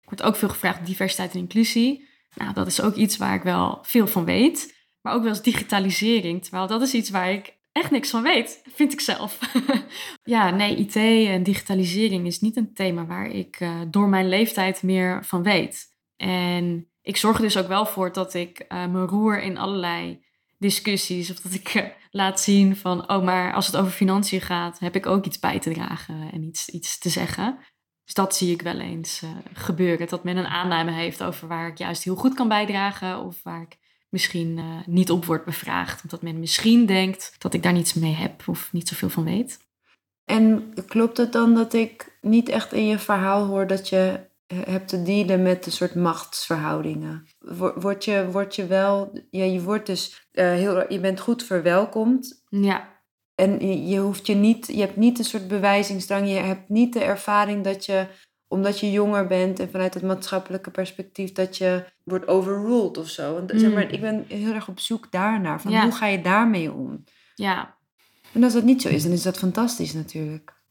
[0.00, 2.08] Ik word ook veel gevraagd diversiteit en inclusie.
[2.34, 4.76] Nou, dat is ook iets waar ik wel veel van weet.
[5.00, 6.42] Maar ook wel eens digitalisering.
[6.42, 9.38] Terwijl dat is iets waar ik echt niks van weet, vind ik zelf.
[10.22, 10.96] ja, nee, IT
[11.28, 15.86] en digitalisering is niet een thema waar ik uh, door mijn leeftijd meer van weet.
[16.16, 20.26] En ik zorg er dus ook wel voor dat ik uh, me roer in allerlei
[20.58, 21.30] discussies.
[21.30, 24.96] Of dat ik uh, laat zien van, oh, maar als het over financiën gaat, heb
[24.96, 27.58] ik ook iets bij te dragen en iets, iets te zeggen.
[28.04, 30.08] Dus dat zie ik wel eens gebeuren.
[30.08, 33.18] Dat men een aanname heeft over waar ik juist heel goed kan bijdragen.
[33.18, 33.76] Of waar ik
[34.08, 36.02] misschien uh, niet op wordt bevraagd.
[36.02, 39.58] Omdat men misschien denkt dat ik daar niets mee heb of niet zoveel van weet.
[40.24, 44.88] En klopt het dan dat ik niet echt in je verhaal hoor dat je hebt
[44.88, 47.26] te dealen met een soort machtsverhoudingen?
[47.74, 52.44] Word je, word je wel, ja, je wordt dus heel, je bent goed verwelkomd.
[52.48, 52.96] Ja.
[53.34, 57.04] En je hoeft je niet, je hebt niet een soort bewijzingsdrang, je hebt niet de
[57.04, 58.06] ervaring dat je
[58.48, 63.34] omdat je jonger bent en vanuit het maatschappelijke perspectief dat je wordt overruled of zo.
[63.34, 63.90] Want, zeg maar, mm.
[63.90, 65.60] ik ben heel erg op zoek daarnaar.
[65.60, 67.04] Van hoe ga je daarmee om?
[67.34, 67.76] Ja.
[68.32, 70.62] En als dat niet zo is, dan is dat fantastisch natuurlijk.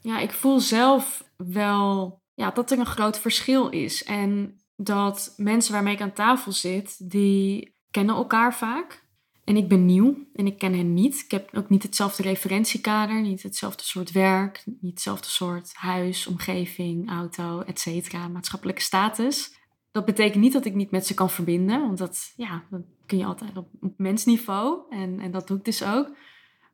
[0.00, 4.04] Ja, ik voel zelf wel ja, dat er een groot verschil is.
[4.04, 9.04] En dat mensen waarmee ik aan tafel zit, die kennen elkaar vaak.
[9.44, 11.22] En ik ben nieuw en ik ken hen niet.
[11.24, 17.10] Ik heb ook niet hetzelfde referentiekader, niet hetzelfde soort werk, niet hetzelfde soort huis, omgeving,
[17.10, 18.12] auto, etc.
[18.12, 19.54] maatschappelijke status.
[19.90, 23.18] Dat betekent niet dat ik niet met ze kan verbinden, want dat, ja, dat kun
[23.18, 26.16] je altijd op, op mensniveau en, en dat doe ik dus ook.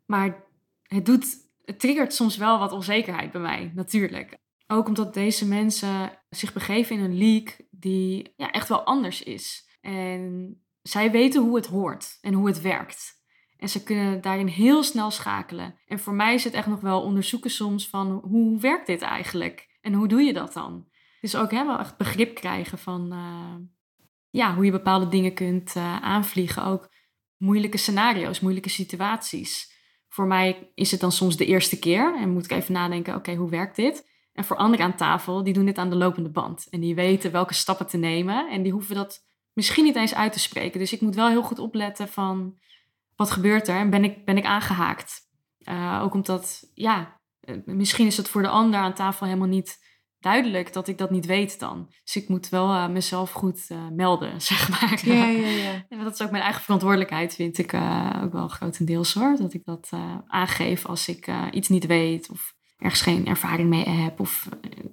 [0.06, 0.44] Maar
[0.82, 1.26] het, doet,
[1.64, 4.36] het triggert soms wel wat onzekerheid bij mij, natuurlijk.
[4.66, 9.68] Ook omdat deze mensen zich begeven in een leak die ja, echt wel anders is.
[9.80, 13.20] En zij weten hoe het hoort en hoe het werkt.
[13.56, 15.74] En ze kunnen daarin heel snel schakelen.
[15.86, 19.78] En voor mij is het echt nog wel onderzoeken soms van hoe werkt dit eigenlijk?
[19.80, 20.88] En hoe doe je dat dan?
[21.20, 23.66] Dus ook hè, wel echt begrip krijgen van uh,
[24.30, 26.64] ja, hoe je bepaalde dingen kunt uh, aanvliegen.
[26.64, 26.90] Ook
[27.36, 29.72] moeilijke scenario's, moeilijke situaties.
[30.08, 33.34] Voor mij is het dan soms de eerste keer en moet ik even nadenken, oké,
[33.34, 34.10] hoe werkt dit?
[34.32, 36.66] En voor anderen aan tafel, die doen dit aan de lopende band.
[36.70, 40.32] En die weten welke stappen te nemen en die hoeven dat misschien niet eens uit
[40.32, 40.78] te spreken.
[40.78, 42.58] Dus ik moet wel heel goed opletten van
[43.16, 45.20] wat gebeurt er en ben ik, ben ik aangehaakt.
[45.68, 49.80] Uh, ook omdat, ja, eh, misschien is het voor de ander aan tafel helemaal niet
[50.18, 51.92] duidelijk dat ik dat niet weet dan.
[52.04, 55.00] Dus ik moet wel uh, mezelf goed uh, melden, zeg maar.
[55.04, 55.86] Ja, ja, ja.
[55.88, 57.74] En dat is ook mijn eigen verantwoordelijkheid, vind ik
[58.22, 59.36] ook wel grotendeels hoor.
[59.36, 59.90] Dat ik dat
[60.26, 64.48] aangeef als ik iets niet weet of ergens geen ervaring mee heb of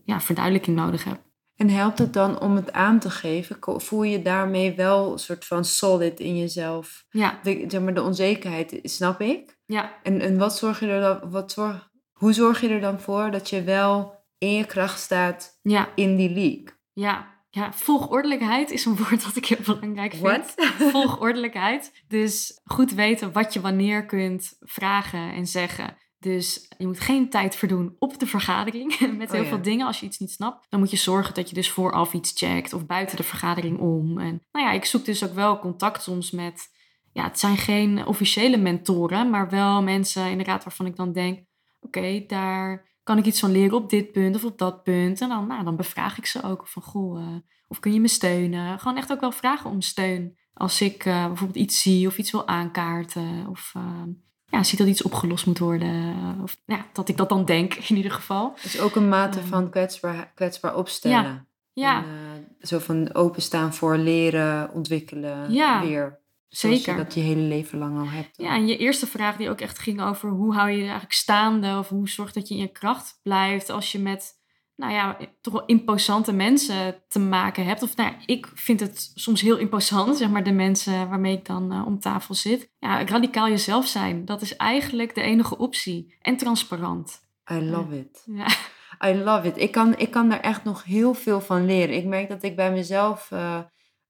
[0.05, 1.27] ja, verduidelijking nodig heb.
[1.55, 3.57] En helpt het dan om het aan te geven?
[3.61, 7.05] Voel je daarmee wel een soort van solid in jezelf?
[7.09, 7.39] Ja.
[7.43, 9.57] De, zeg maar, de onzekerheid, snap ik.
[9.65, 9.99] Ja.
[10.03, 13.31] En, en wat zorg je er dan, wat zorg, hoe zorg je er dan voor
[13.31, 15.89] dat je wel in je kracht staat ja.
[15.95, 16.67] in die league?
[16.93, 17.37] Ja.
[17.51, 20.21] Ja, volgordelijkheid is een woord dat ik heel belangrijk vind.
[20.21, 20.53] What?
[20.91, 22.03] Volgordelijkheid.
[22.07, 25.97] Dus goed weten wat je wanneer kunt vragen en zeggen.
[26.19, 29.87] Dus je moet geen tijd verdoen op de vergadering met heel oh veel dingen.
[29.87, 32.73] Als je iets niet snapt, dan moet je zorgen dat je dus vooraf iets checkt
[32.73, 34.19] of buiten de vergadering om.
[34.19, 36.69] En nou ja, ik zoek dus ook wel contact soms met,
[37.13, 41.45] ja, het zijn geen officiële mentoren, maar wel mensen inderdaad waarvan ik dan denk,
[41.79, 45.21] oké, daar kan ik iets van leren op dit punt of op dat punt.
[45.21, 47.35] En dan, nou, dan bevraag ik ze ook van, goh, uh,
[47.67, 48.79] of kun je me steunen?
[48.79, 50.37] Gewoon echt ook wel vragen om steun.
[50.53, 53.73] Als ik uh, bijvoorbeeld iets zie of iets wil aankaarten of...
[53.77, 54.01] Uh,
[54.51, 56.15] ja, ziet dat iets opgelost moet worden.
[56.43, 58.53] Of ja, dat ik dat dan denk in ieder geval.
[58.61, 61.23] Dus ook een mate van kwetsbaar, kwetsbaar opstellen.
[61.23, 61.47] Ja.
[61.73, 62.05] Ja, En,
[62.59, 66.19] eh, zo van openstaan voor leren, ontwikkelen, Ja, weer.
[66.49, 66.97] Zoals zeker.
[66.97, 68.37] je dat je hele leven lang al hebt.
[68.37, 71.13] Ja, en je eerste vraag die ook echt ging over hoe hou je je eigenlijk
[71.13, 74.38] staande of hoe zorg dat je in je kracht blijft als je met,
[74.79, 77.83] nou ja, toch wel imposante mensen te maken hebt.
[77.83, 81.71] Of nou ik vind het soms heel imposant, zeg maar, de mensen waarmee ik dan
[81.71, 82.71] eh, om tafel zit.
[82.79, 86.15] Ja, radicaal jezelf zijn, dat is eigenlijk de enige optie.
[86.21, 87.21] En transparant.
[87.51, 88.23] I love it.
[88.25, 88.47] Ja,
[89.09, 89.57] I love it.
[89.57, 91.95] Ik kan, ik kan daar echt nog heel veel van leren.
[91.95, 93.59] Ik merk dat ik bij mezelf, eh,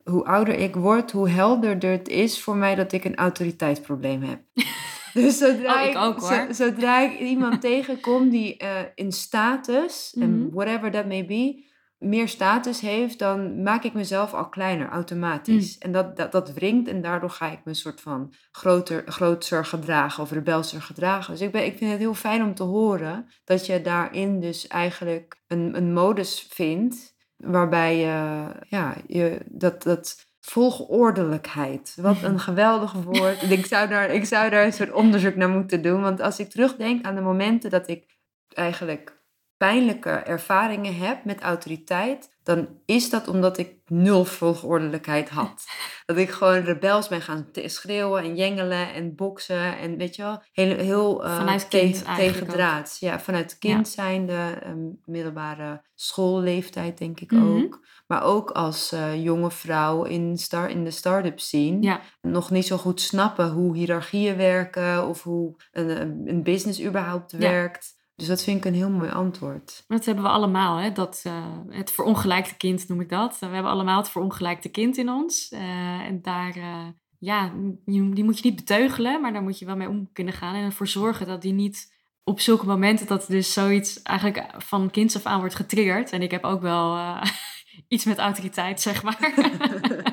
[0.04, 4.42] hoe ouder ik word, hoe helderder het is voor mij dat ik een autoriteitsprobleem heb.
[5.14, 6.30] Dus zodra Oh, ik ook, hoor.
[6.32, 10.54] zo- zodra ik iemand tegenkom die eh, in status, en Mhm.
[10.54, 11.68] whatever that may be,
[11.98, 15.76] meer status heeft, dan maak ik mezelf al kleiner, automatisch.
[15.76, 15.82] Mm.
[15.82, 19.66] En dat, dat, dat wringt en daardoor ga ik me een soort van groter, groter
[19.66, 21.32] gedragen of rebelser gedragen.
[21.34, 24.68] Dus ik, ben, ik vind het heel fijn om te horen dat je daarin dus
[24.68, 32.92] eigenlijk een, een modus vindt waarbij je, ja, je dat, dat volgordelijkheid, wat een geweldig
[32.92, 33.52] woord.
[33.52, 36.50] ik, zou daar, ik zou daar een soort onderzoek naar moeten doen, want als ik
[36.50, 38.18] terugdenk aan de momenten dat ik
[38.50, 39.19] eigenlijk
[39.60, 45.66] pijnlijke ervaringen heb met autoriteit, dan is dat omdat ik nul volgordelijkheid had.
[46.06, 50.44] Dat ik gewoon rebels ben gaan schreeuwen en jengelen en boksen en weet je wel,
[50.52, 53.00] heel, heel eh, Vanuit kind tegen, draads.
[53.00, 54.72] Ja, vanuit kind zijnde, eh,
[55.06, 57.44] middelbare schoolleeftijd denk ik Mhm.
[57.64, 57.86] ook.
[58.08, 62.00] Maar ook als eh, jonge vrouw in, star, in de start-up scene ja.
[62.22, 65.90] nog niet zo goed snappen hoe hiërarchieën werken of hoe een,
[66.26, 67.38] een business überhaupt Ja.
[67.38, 67.98] werkt.
[68.20, 69.84] Dus dat vind ik een heel mooi antwoord.
[69.88, 70.92] Dat hebben we allemaal, hè?
[70.92, 73.38] Dat, eh, het verongelijkte kind noem ik dat.
[73.40, 75.50] We hebben allemaal het verongelijkte kind in ons.
[75.50, 76.88] Eh, en daar, eh,
[77.20, 77.54] ja,
[77.86, 80.56] die, moet je niet beteugelen, maar daar moet je wel mee om kunnen gaan.
[80.56, 85.16] En ervoor zorgen dat die niet op zulke momenten dat dus zoiets eigenlijk van kinds
[85.16, 86.12] af aan wordt getriggerd.
[86.12, 86.98] En ik heb ook wel
[87.88, 89.18] iets met autoriteit, zeg maar.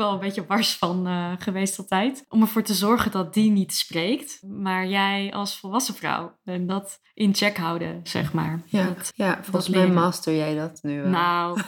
[0.00, 2.24] wel een beetje wars van eh, geweest altijd.
[2.28, 6.38] Om ervoor te zorgen dat die niet spreekt, maar jij als volwassen vrouw.
[6.44, 8.60] En dat in check houden, zeg maar.
[8.66, 11.10] Ja, Dat- ja volgens mij master jij dat nu wel.
[11.10, 11.60] nou,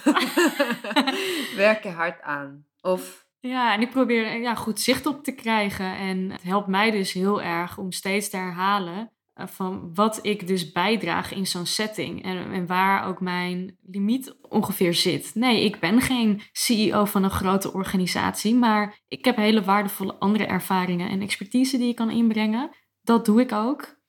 [1.56, 2.64] Werk je hard aan.
[2.80, 5.96] Of ja, en ik probeer er, ja, goed zicht op te krijgen.
[5.96, 10.72] En het helpt mij dus heel erg om steeds te herhalen van wat ik dus
[10.72, 12.24] bijdraag in zo'n setting.
[12.24, 15.34] En, en waar ook mijn limiet ongeveer zit.
[15.34, 20.44] Nee, ik ben geen CEO van een grote organisatie, maar ik heb hele waardevolle andere
[20.44, 22.70] ervaringen en expertise die ik kan inbrengen.
[23.02, 24.00] Dat doe ik ook.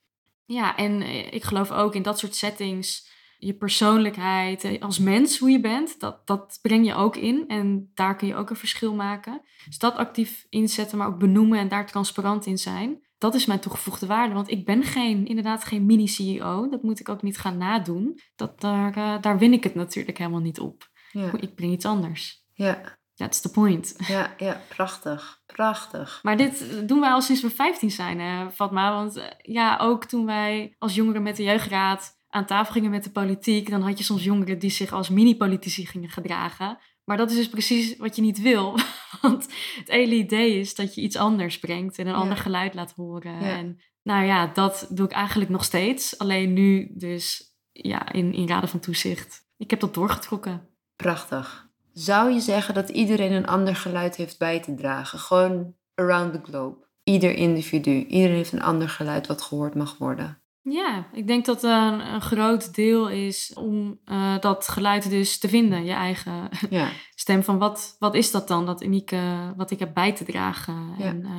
[0.44, 5.38] Ja, en eh, ik geloof ook in dat soort settings je persoonlijkheid eh, als mens,
[5.38, 7.44] hoe je bent, dat, dat breng je ook in.
[7.48, 9.42] En daar kun je ook een verschil maken.
[9.64, 13.02] Dus dat actief inzetten, maar ook benoemen en daar transparant in zijn.
[13.24, 14.34] Dat is mijn toegevoegde waarde.
[14.34, 16.68] Want ik ben geen, inderdaad geen mini-CEO.
[16.68, 18.20] Dat moet ik ook niet gaan nadoen.
[18.36, 20.90] Dat, daar, eh, daar win ik het natuurlijk helemaal niet op.
[21.10, 22.44] ja, Ik breng iets anders.
[22.52, 23.94] ja, That's the point.
[24.06, 25.42] ja, ja, prachtig.
[25.46, 26.20] Prachtig.
[26.22, 28.92] Maar dit doen wij al sinds we 15 zijn, hè, Fatma.
[28.92, 33.04] Want eh, ja, ook toen wij als jongeren met de jeugdraad aan tafel gingen met
[33.04, 36.78] de politiek, dan had je soms jongeren die zich als mini-politici gingen gedragen.
[37.04, 38.78] Maar dat is dus precies wat je niet wil.
[39.22, 39.42] Want
[39.78, 42.18] het hele idee is dat je iets anders brengt en een Ja.
[42.18, 43.32] ander geluid laat horen.
[43.40, 43.56] Ja.
[43.56, 46.18] En nou ja, dat doe ik eigenlijk nog steeds.
[46.18, 49.46] Alleen nu dus ja, in, in raden van toezicht.
[49.56, 50.68] Ik heb dat doorgetrokken.
[50.96, 51.68] Prachtig.
[51.92, 55.18] Zou je zeggen dat iedereen een ander geluid heeft bij te dragen?
[55.18, 56.86] Gewoon around the globe.
[57.04, 57.90] Ieder individu.
[57.90, 60.42] Iedereen heeft een ander geluid wat gehoord mag worden.
[60.64, 65.48] Ja, ik denk dat een, een groot deel is om eh, dat geluid dus te
[65.48, 65.84] vinden.
[65.84, 69.94] Je eigen Ja, stem van wat, wat is dat dan, dat unieke wat ik heb
[69.94, 70.94] bij te dragen.
[70.98, 71.04] Ja.
[71.04, 71.32] En eh,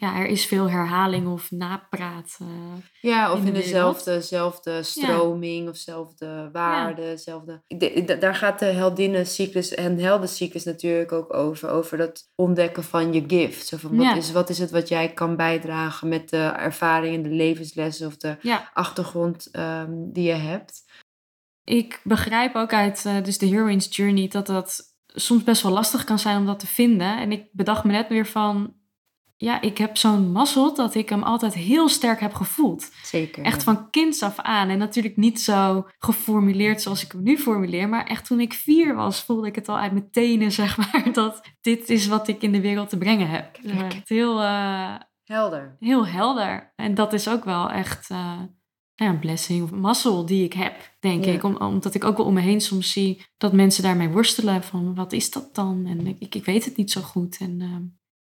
[0.00, 2.36] ja, er is veel herhaling of napraat.
[2.40, 2.46] eh.
[3.00, 7.16] ja of In in, de dezelfde zelfde stroming of zelfde waarde.
[7.16, 7.62] Zelfde...
[8.18, 11.68] Daar gaat de heldinnencyclus en heldencyclus natuurlijk ook over.
[11.68, 13.66] Over dat ontdekken van je gift.
[13.66, 14.14] Zo van, wat, Ja.
[14.14, 18.36] is, wat is het wat jij kan bijdragen met de ervaringen, de levenslessen of de
[18.74, 20.84] achtergrond ehm, die je hebt.
[21.64, 26.04] ik begrijp ook uit eh, dus de Heroine's Journey dat dat soms best wel lastig
[26.04, 27.18] kan zijn om dat te vinden.
[27.18, 28.74] En ik bedacht me net weer van,
[29.42, 32.90] ja, ik heb zo'n mazzel dat ik hem altijd heel sterk heb gevoeld.
[33.02, 33.44] Zeker.
[33.44, 34.68] Echt van kinds af aan.
[34.68, 37.88] En natuurlijk niet zo geformuleerd zoals ik hem nu formuleer.
[37.88, 41.12] Maar echt toen ik vier was, voelde ik het al uit mijn tenen, zeg maar.
[41.12, 43.58] Dat dit is wat ik in de wereld te brengen heb.
[43.66, 44.00] Kijk.
[44.04, 45.76] Heel, eh, Helder.
[45.78, 46.72] heel helder.
[46.76, 48.40] En dat is ook wel echt eh,
[48.94, 51.32] ja, een blessing of mazzel die ik heb, denk Ja.
[51.32, 51.42] ik.
[51.42, 54.62] Om, omdat ik ook wel om me heen soms zie dat mensen daarmee worstelen.
[54.62, 55.86] Van wat is dat dan?
[55.86, 57.36] En ik, ik weet het niet zo goed.
[57.40, 57.76] En eh,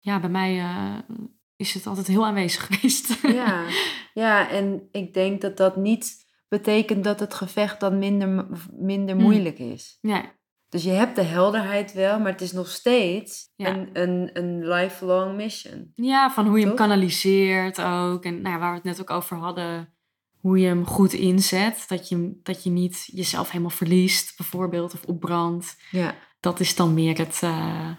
[0.00, 0.58] ja, bij mij...
[0.58, 0.94] eh,
[1.56, 3.22] is het altijd heel aanwezig geweest.
[3.22, 3.64] Ja,
[4.14, 9.22] ja, en ik denk dat dat niet betekent dat het gevecht dan minder, minder Mm.
[9.22, 9.98] moeilijk is.
[10.00, 10.24] ja,
[10.68, 13.68] Dus je hebt de helderheid wel, maar het is nog steeds Ja.
[13.76, 15.92] een, een, een lifelong mission.
[15.94, 18.24] ja, van hoe je hem kanaliseert ook.
[18.24, 19.94] En nou ja, waar we het net ook over hadden,
[20.40, 21.84] hoe je hem goed inzet.
[21.88, 25.76] Dat je, dat je niet jezelf helemaal verliest, bijvoorbeeld, of opbrandt.
[25.90, 27.90] Ja, Dat is dan meer het, eh,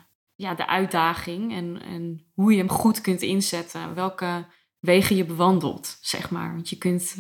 [0.42, 3.96] ja, de uitdaging en, en hoe je hem goed kunt inzetten.
[3.96, 4.46] Welke
[4.80, 6.54] wegen je bewandelt, zeg maar.
[6.54, 7.16] Want je kunt,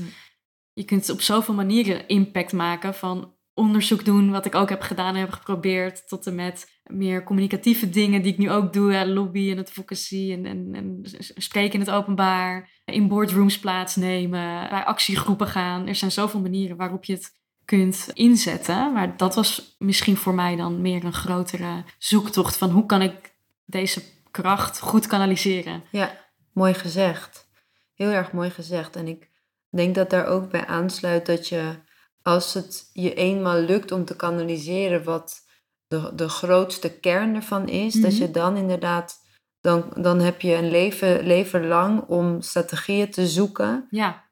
[0.74, 5.14] je kunt op zoveel manieren impact maken van onderzoek doen, wat ik ook heb gedaan
[5.14, 9.52] en heb geprobeerd, tot en met meer communicatieve dingen die ik nu ook doe, lobby
[9.52, 11.02] en advocacy en, en, en
[11.36, 15.88] spreken in het openbaar, in boardrooms plaatsnemen, bij actiegroepen gaan.
[15.88, 18.94] Er zijn zoveel manieren waarop je het kunt inzetten.
[18.94, 23.34] Maar dat was misschien voor mij dan meer een grotere zoektocht van hoe kan ik
[23.66, 25.84] deze kracht goed kanaliseren.
[25.92, 26.18] ja,
[26.54, 27.50] mooi gezegd.
[27.94, 28.96] Heel erg mooi gezegd.
[28.96, 29.30] En ik
[29.70, 31.76] denk dat daar ook bij aansluit dat je,
[32.22, 35.40] als het je eenmaal lukt om te kanaliseren wat
[35.88, 38.22] de, de grootste kern ervan is, dat Mhm.
[38.22, 39.20] je dan inderdaad,
[39.62, 44.24] dan, dan heb je een leven, leven lang om strategieën te zoeken Ja,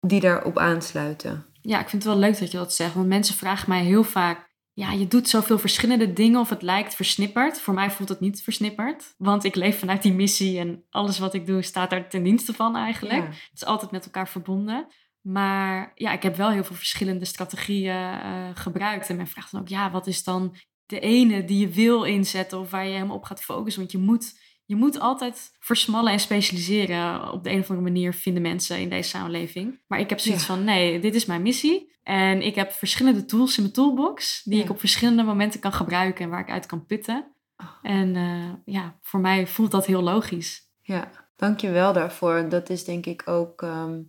[0.00, 1.46] die daarop aansluiten.
[1.68, 2.94] Ja, ik vind het wel leuk dat je dat zegt.
[2.94, 4.46] Want mensen vragen mij heel vaak...
[4.72, 7.60] Ja, je doet zoveel verschillende dingen of het lijkt versnipperd.
[7.60, 9.14] Voor mij voelt het niet versnipperd.
[9.16, 12.52] Want ik leef vanuit die missie en alles wat ik doe staat daar ten dienste
[12.52, 13.22] van eigenlijk.
[13.22, 13.28] Ja.
[13.28, 14.86] Het is altijd met elkaar verbonden.
[15.20, 19.08] Maar ja, ik heb wel heel veel verschillende strategieën eh, gebruikt.
[19.08, 22.58] En men vraagt dan ook, ja, wat is dan de ene die je wil inzetten
[22.58, 23.80] of waar je hem op gaat focussen?
[23.80, 27.32] Want je moet, je moet altijd versmallen en specialiseren.
[27.32, 29.80] Op de een of andere manier vinden mensen in deze samenleving.
[29.86, 30.54] Maar ik heb zoiets Ja.
[30.54, 31.96] van, nee, dit is mijn missie.
[32.02, 34.64] En ik heb verschillende tools in mijn toolbox die Ja.
[34.64, 37.26] ik op verschillende momenten kan gebruiken en waar ik uit kan putten.
[37.56, 37.66] Oh.
[37.82, 40.62] En eh, ja, voor mij voelt dat heel logisch.
[40.82, 42.48] Ja, dank je wel daarvoor.
[42.48, 44.02] Dat is denk ik ook ehm,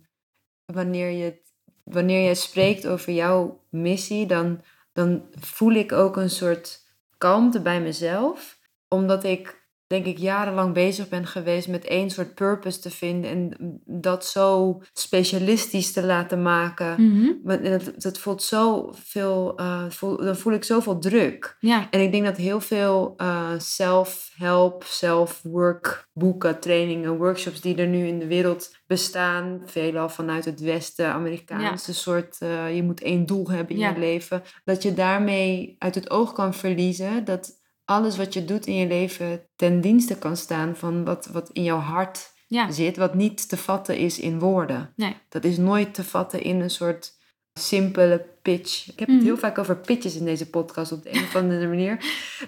[0.64, 1.40] wanneer, je,
[1.84, 6.80] wanneer je spreekt over jouw missie, dan, dan voel ik ook een soort
[7.18, 8.58] kalmte bij mezelf.
[8.88, 9.58] Omdat ik
[9.90, 14.80] denk ik jarenlang bezig ben geweest met één soort purpose te vinden en dat zo
[14.92, 17.02] specialistisch te laten maken.
[17.02, 17.62] Mhm.
[17.62, 21.56] Dat, dat voelt zo veel, eh, voel, dan voel ik zoveel druk.
[21.60, 27.86] Ja, En ik denk dat heel veel eh, self-help, self-work boeken, trainingen, workshops die er
[27.86, 33.26] nu in de wereld bestaan, veelal vanuit het Westen, Amerikaanse soort, eh, je moet één
[33.26, 33.92] doel hebben in Ja.
[33.92, 37.58] je leven, dat je daarmee uit het oog kan verliezen dat
[37.90, 41.62] alles wat je doet in je leven ten dienste kan staan van wat, wat in
[41.62, 44.92] jouw hart ja, zit, wat niet te vatten is in woorden.
[44.96, 45.16] nee.
[45.28, 47.12] Dat is nooit te vatten in een soort
[47.52, 48.88] simpele pitch.
[48.92, 49.26] Ik heb het Mhm.
[49.26, 51.96] heel vaak over pitches in deze podcast op de een of andere manier.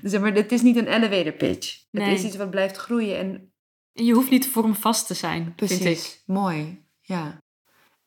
[0.03, 1.83] Dus zeg maar, het is niet een elevator pitch.
[1.91, 3.53] Het is iets wat blijft groeien en
[3.93, 5.79] En je hoeft niet vormvast te zijn, vind ik.
[5.79, 6.85] precies, mooi.
[7.01, 7.39] Ja.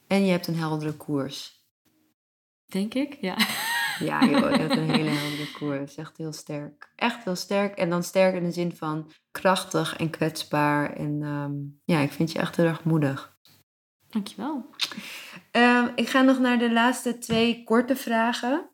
[0.08, 1.64] En je hebt een heldere koers.
[2.66, 3.38] Denk ik, ja.
[4.00, 5.96] Ja joh, je hebt een hele heldere koers.
[5.96, 6.92] Echt heel sterk.
[6.96, 7.78] Echt heel sterk.
[7.78, 10.94] En dan sterk in de zin van krachtig en kwetsbaar.
[10.94, 11.54] En ehm,
[11.84, 13.38] ja, ik vind je echt heel erg moedig.
[14.10, 14.70] Dankjewel.
[15.52, 18.70] Ehm, ik ga nog naar de laatste twee korte vragen.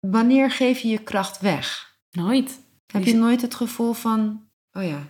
[0.00, 1.96] Wanneer geef je je kracht weg?
[2.10, 2.64] Nooit.
[2.86, 5.02] Heb je nooit het gevoel van, oh ja,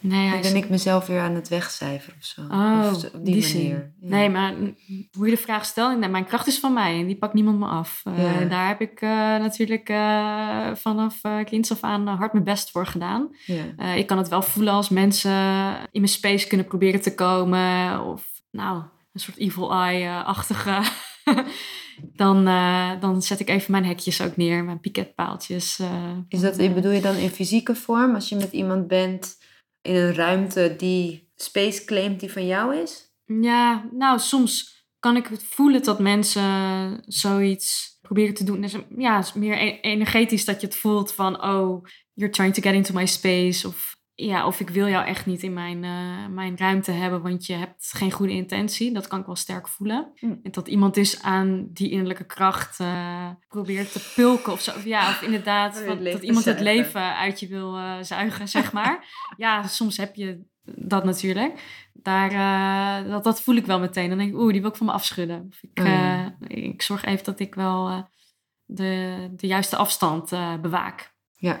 [0.00, 0.52] Nee, nu is...
[0.52, 2.40] ben ik mezelf weer aan het wegcijferen of zo?
[2.40, 3.92] Oh, of op die, die manier.
[4.00, 4.08] Ja.
[4.08, 4.54] Nee, maar
[5.12, 7.58] hoe je de vraag stelt, nee, mijn kracht is van mij en die pakt niemand
[7.58, 8.00] me af.
[8.04, 8.44] Eh, Ja.
[8.44, 12.86] daar heb ik eh, natuurlijk eh, vanaf uh, kinds af aan hard mijn best voor
[12.86, 13.28] gedaan.
[13.46, 13.92] Ja.
[13.94, 15.30] Ik kan het wel voelen als mensen
[15.90, 18.00] in mijn space kunnen proberen te komen.
[18.06, 18.82] Of nou,
[19.12, 20.82] een soort evil eye-achtige.
[22.22, 22.44] dan,
[23.00, 25.78] dan zet ik even mijn hekjes ook neer, mijn piketpaaltjes.
[25.78, 26.16] eh.
[26.28, 28.14] Is dat, bedoel je dan in fysieke vorm?
[28.14, 29.38] Als je met iemand bent
[29.82, 33.14] in een ruimte die space claimt die van jou is?
[33.24, 38.60] Ja, nou, soms kan ik het voelen dat mensen zoiets proberen te doen.
[38.60, 42.74] Dus, ja, meer e- energetisch dat je het voelt van, oh, you're trying to get
[42.74, 43.66] into my space.
[43.66, 47.46] Of ja, of ik wil jou echt niet in mijn, eh, mijn ruimte hebben, want
[47.46, 48.92] je hebt geen goede intentie.
[48.92, 50.12] Dat kan ik wel sterk voelen.
[50.14, 50.34] Hm.
[50.42, 54.70] En dat iemand dus aan die innerlijke kracht eh, probeert te pulken of zo.
[54.70, 59.04] Of ja, of inderdaad, dat iemand het leven uit je wil eh, zuigen, zeg maar.
[59.36, 61.88] ja, soms heb je dat natuurlijk.
[61.92, 64.08] Daar, dat, dat voel ik wel meteen.
[64.08, 65.46] Dan denk ik, oeh, die wil ik van me afschudden.
[65.50, 68.08] Of ik, Oh, ik zorg even dat ik wel
[68.64, 71.14] de, de juiste afstand bewaak.
[71.36, 71.60] Ja.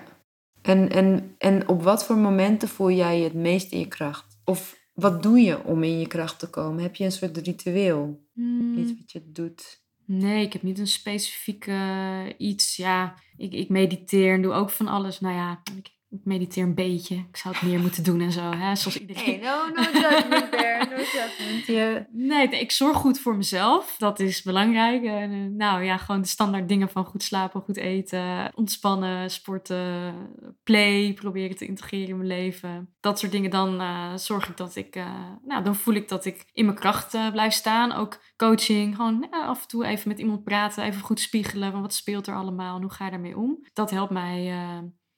[0.62, 4.40] En, en, en op wat voor momenten voel jij je het meest in je kracht?
[4.44, 6.82] Of wat doe je om in je kracht te komen?
[6.82, 8.26] Heb je een soort ritueel?
[8.32, 8.78] Hmm.
[8.78, 9.82] Iets wat je doet?
[10.04, 12.76] Nee, ik heb niet een specifieke iets.
[12.76, 15.20] Ja, ik, ik mediteer en doe ook van alles.
[15.20, 17.14] Nou ja, ik Ik mediteer een beetje.
[17.14, 18.76] Ik zou het meer moeten doen en zo, hè?
[18.76, 19.24] zoals iedereen.
[19.24, 22.12] Hey, no, no judgment there, no judgment.
[22.12, 23.96] Nee, ik zorg goed voor mezelf.
[23.98, 25.04] Dat is belangrijk.
[25.04, 30.14] En, eh, nou ja, gewoon de standaard dingen van goed slapen, goed eten, ontspannen, sporten,
[30.62, 32.94] play, proberen te integreren in mijn leven.
[33.00, 33.50] Dat soort dingen.
[33.50, 36.78] Dan eh, zorg ik dat ik, eh, nou, dan voel ik dat ik in mijn
[36.78, 37.92] kracht uh, blijf staan.
[37.92, 41.94] Ook coaching, gewoon af en toe even met iemand praten, even goed spiegelen van wat
[41.94, 43.66] speelt er allemaal en hoe ga je daarmee om.
[43.72, 44.54] Dat helpt mij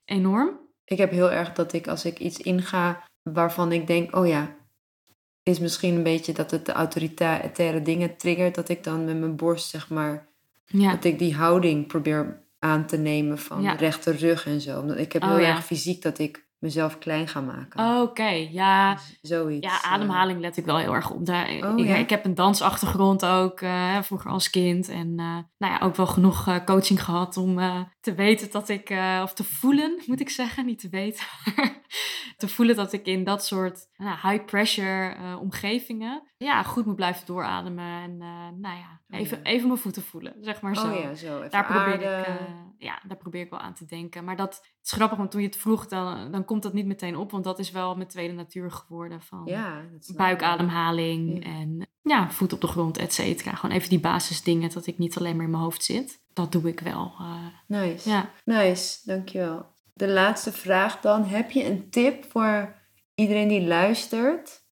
[0.04, 0.61] enorm.
[0.84, 4.56] Ik heb heel erg dat ik als ik iets inga waarvan ik denk, oh ja,
[5.42, 9.36] is misschien een beetje dat het de autoritaire dingen triggert, dat ik dan met mijn
[9.36, 10.28] borst zeg maar,
[10.64, 10.90] ja.
[10.90, 14.80] dat ik die houding probeer aan te nemen van rechte rug en zo.
[14.80, 17.80] Omdat ik heb oh, heel erg fysiek dat ik mezelf klein gaan maken.
[17.80, 18.98] Oh, Oké, ja.
[19.20, 19.66] Zoiets.
[19.66, 19.92] Ja, eh.
[19.92, 21.26] ademhaling let ik wel heel erg op.
[21.26, 24.88] Daar, oh, ik, ik, heb een dansachtergrond ook, uh, vroeger als kind.
[24.88, 27.58] En uh, nou ja, ook wel genoeg coaching gehad om
[28.00, 28.90] te weten dat ik,
[29.22, 31.24] of te voelen, moet ik zeggen, niet te weten.
[32.36, 37.26] te voelen dat ik in dat soort nou, high pressure omgevingen ja, goed moet blijven
[37.26, 38.02] doorademen.
[38.02, 38.16] En
[38.60, 39.44] nou ja, oh, even, ja.
[39.44, 40.92] even mijn voeten voelen, zeg maar zo.
[40.92, 41.38] Oh ja, zo.
[41.38, 42.26] Even daar probeer ik,
[42.78, 44.24] ja, daar probeer ik wel aan te denken.
[44.24, 46.86] Maar dat het is grappig, want toen je het vroeg, dan, dan komt dat niet
[46.86, 47.30] meteen op.
[47.30, 49.22] Want dat is wel mijn tweede natuur geworden.
[49.22, 49.84] Van ja,
[50.16, 53.54] buikademhaling en ja, voet op de grond, et cetera.
[53.54, 56.22] Gewoon even die basisdingen, dat ik niet alleen maar in mijn hoofd zit.
[56.32, 57.12] Dat doe ik wel.
[57.20, 58.08] Uh, nice.
[58.08, 58.30] Ja.
[58.44, 59.66] Nice, dankjewel.
[59.94, 61.24] De laatste vraag dan.
[61.24, 62.74] Heb je een tip voor
[63.14, 64.64] iedereen die luistert?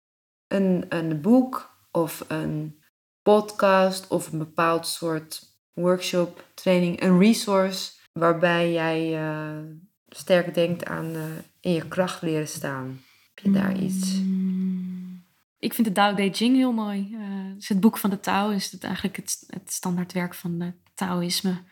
[0.47, 2.83] Een, een boek of een
[3.23, 9.63] podcast of een bepaald soort workshop, training, een resource waarbij jij uh,
[10.09, 11.23] sterk denkt aan uh,
[11.61, 13.01] in je kracht leren staan.
[13.35, 14.21] Heb je daar iets?
[14.21, 15.25] Mm.
[15.59, 17.09] Ik vind de Tao Te Ching heel mooi.
[17.13, 20.77] Uh, is het boek van de Tao is het eigenlijk het, het standaardwerk van het
[20.95, 21.63] Taoïsme.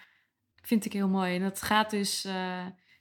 [0.63, 1.35] Vind ik heel mooi.
[1.35, 2.29] En dat gaat dus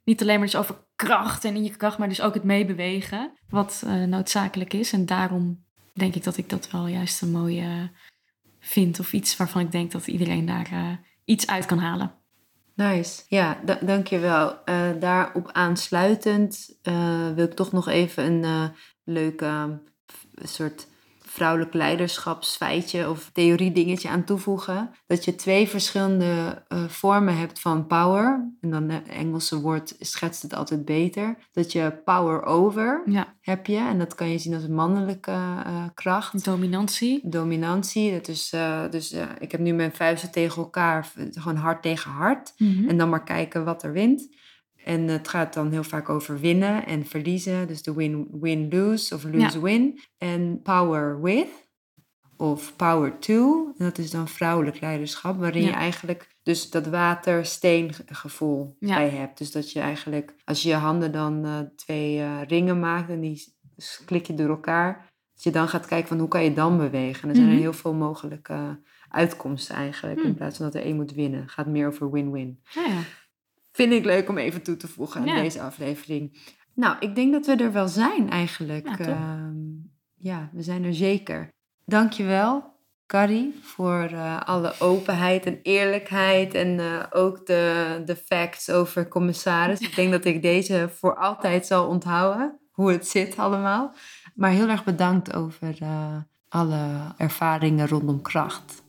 [0.03, 3.31] niet alleen maar dus over kracht en in je kracht, maar dus ook het meebewegen.
[3.49, 4.93] Wat noodzakelijk is.
[4.93, 7.91] En daarom denk ik dat ik dat wel juist een mooie
[8.59, 8.99] vind.
[8.99, 12.16] Of iets waarvan ik denk dat iedereen daar iets uit kan halen.
[12.77, 13.23] Nice.
[13.27, 14.59] Ja, dankjewel.
[14.65, 18.69] Uh, daarop aansluitend uh, wil ik toch nog even een uh,
[19.03, 19.79] leuke
[20.43, 20.87] soort
[21.37, 24.89] vrouwelijk leiderschapsfeitje of theorie-dingetje aan toevoegen.
[25.07, 28.51] Dat je twee verschillende uh, vormen hebt van power.
[28.61, 31.37] En dan het Engelse woord schetst het altijd beter.
[31.51, 33.33] Dat je power over ja.
[33.41, 33.77] heb je.
[33.77, 36.45] En dat kan je zien als een mannelijke uh, kracht.
[36.45, 37.21] Dominantie.
[37.23, 38.11] Dominantie.
[38.11, 41.11] Dat is, uh, dus ik heb nu mijn vuisten tegen elkaar.
[41.31, 42.53] Gewoon hard tegen hard.
[42.57, 42.89] Mm -hmm.
[42.89, 44.29] En dan maar kijken wat er wint.
[44.87, 47.67] En het gaat dan heel vaak over winnen en verliezen.
[47.67, 49.99] Dus de win-win-lose of lose-win.
[50.17, 51.47] En power with
[52.37, 53.65] of power to.
[53.77, 58.95] En dat is dan vrouwelijk leiderschap, waarin je eigenlijk dus dat water-steen gevoel ja.
[58.95, 59.37] bij hebt.
[59.37, 63.19] Dus dat je eigenlijk, als je je handen dan uh, twee uh, ringen maakt en
[63.19, 63.55] die
[64.05, 67.23] klik je door elkaar, dat je dan gaat kijken van hoe kan je dan bewegen.
[67.23, 67.55] En er zijn Mhm.
[67.55, 68.79] er heel veel mogelijke
[69.09, 70.35] uitkomsten eigenlijk, in Hmm.
[70.35, 71.41] plaats van dat er één moet winnen.
[71.41, 72.59] Het gaat meer over win-win.
[72.73, 72.99] Ja, ja.
[73.77, 75.41] Vind ik leuk om even toe te voegen aan Ja.
[75.41, 76.37] deze aflevering.
[76.73, 78.87] Nou, ik denk dat we er wel zijn eigenlijk.
[78.97, 79.05] Ja.
[79.05, 79.55] Ehm,
[80.15, 81.49] ja, we zijn er zeker.
[81.85, 82.63] Dankjewel,
[83.07, 86.53] Carrie, voor eh, alle openheid en eerlijkheid.
[86.53, 89.79] En eh, ook de, de facts over commissaris.
[89.79, 92.59] Ik denk dat ik deze voor altijd zal onthouden.
[92.71, 93.93] Hoe het zit allemaal.
[94.35, 96.15] Maar heel erg bedankt over eh,
[96.49, 98.83] alle ervaringen rondom kracht.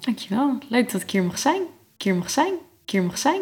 [0.00, 0.58] Dankjewel.
[0.68, 1.62] Leuk dat ik hier mag zijn.
[1.96, 2.52] Hier mag zijn.
[2.86, 3.40] Hier mag zijn.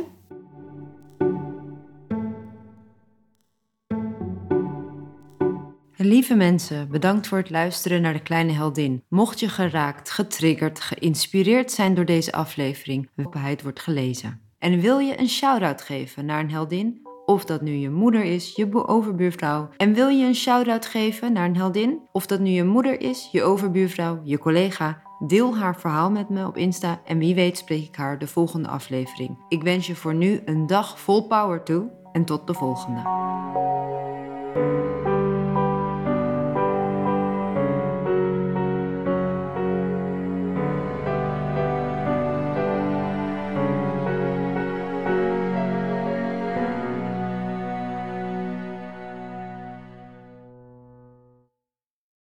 [6.05, 9.05] Lieve mensen, bedankt voor het luisteren naar de kleine heldin.
[9.09, 14.41] Mocht je geraakt, getriggerd, geïnspireerd zijn door deze aflevering, openheid wordt gelezen.
[14.59, 17.01] En wil je een shout-out geven naar een heldin?
[17.27, 19.69] Of dat nu je moeder is, je overbuurvrouw.
[19.77, 22.01] En wil je een shout-out geven naar een heldin?
[22.13, 25.03] Of dat nu je moeder is, je overbuurvrouw, je collega.
[25.27, 28.69] Deel haar verhaal met me op Insta en wie weet spreek ik haar de volgende
[28.69, 29.39] aflevering.
[29.49, 33.03] Ik wens je voor nu een dag vol power toe en tot de volgende.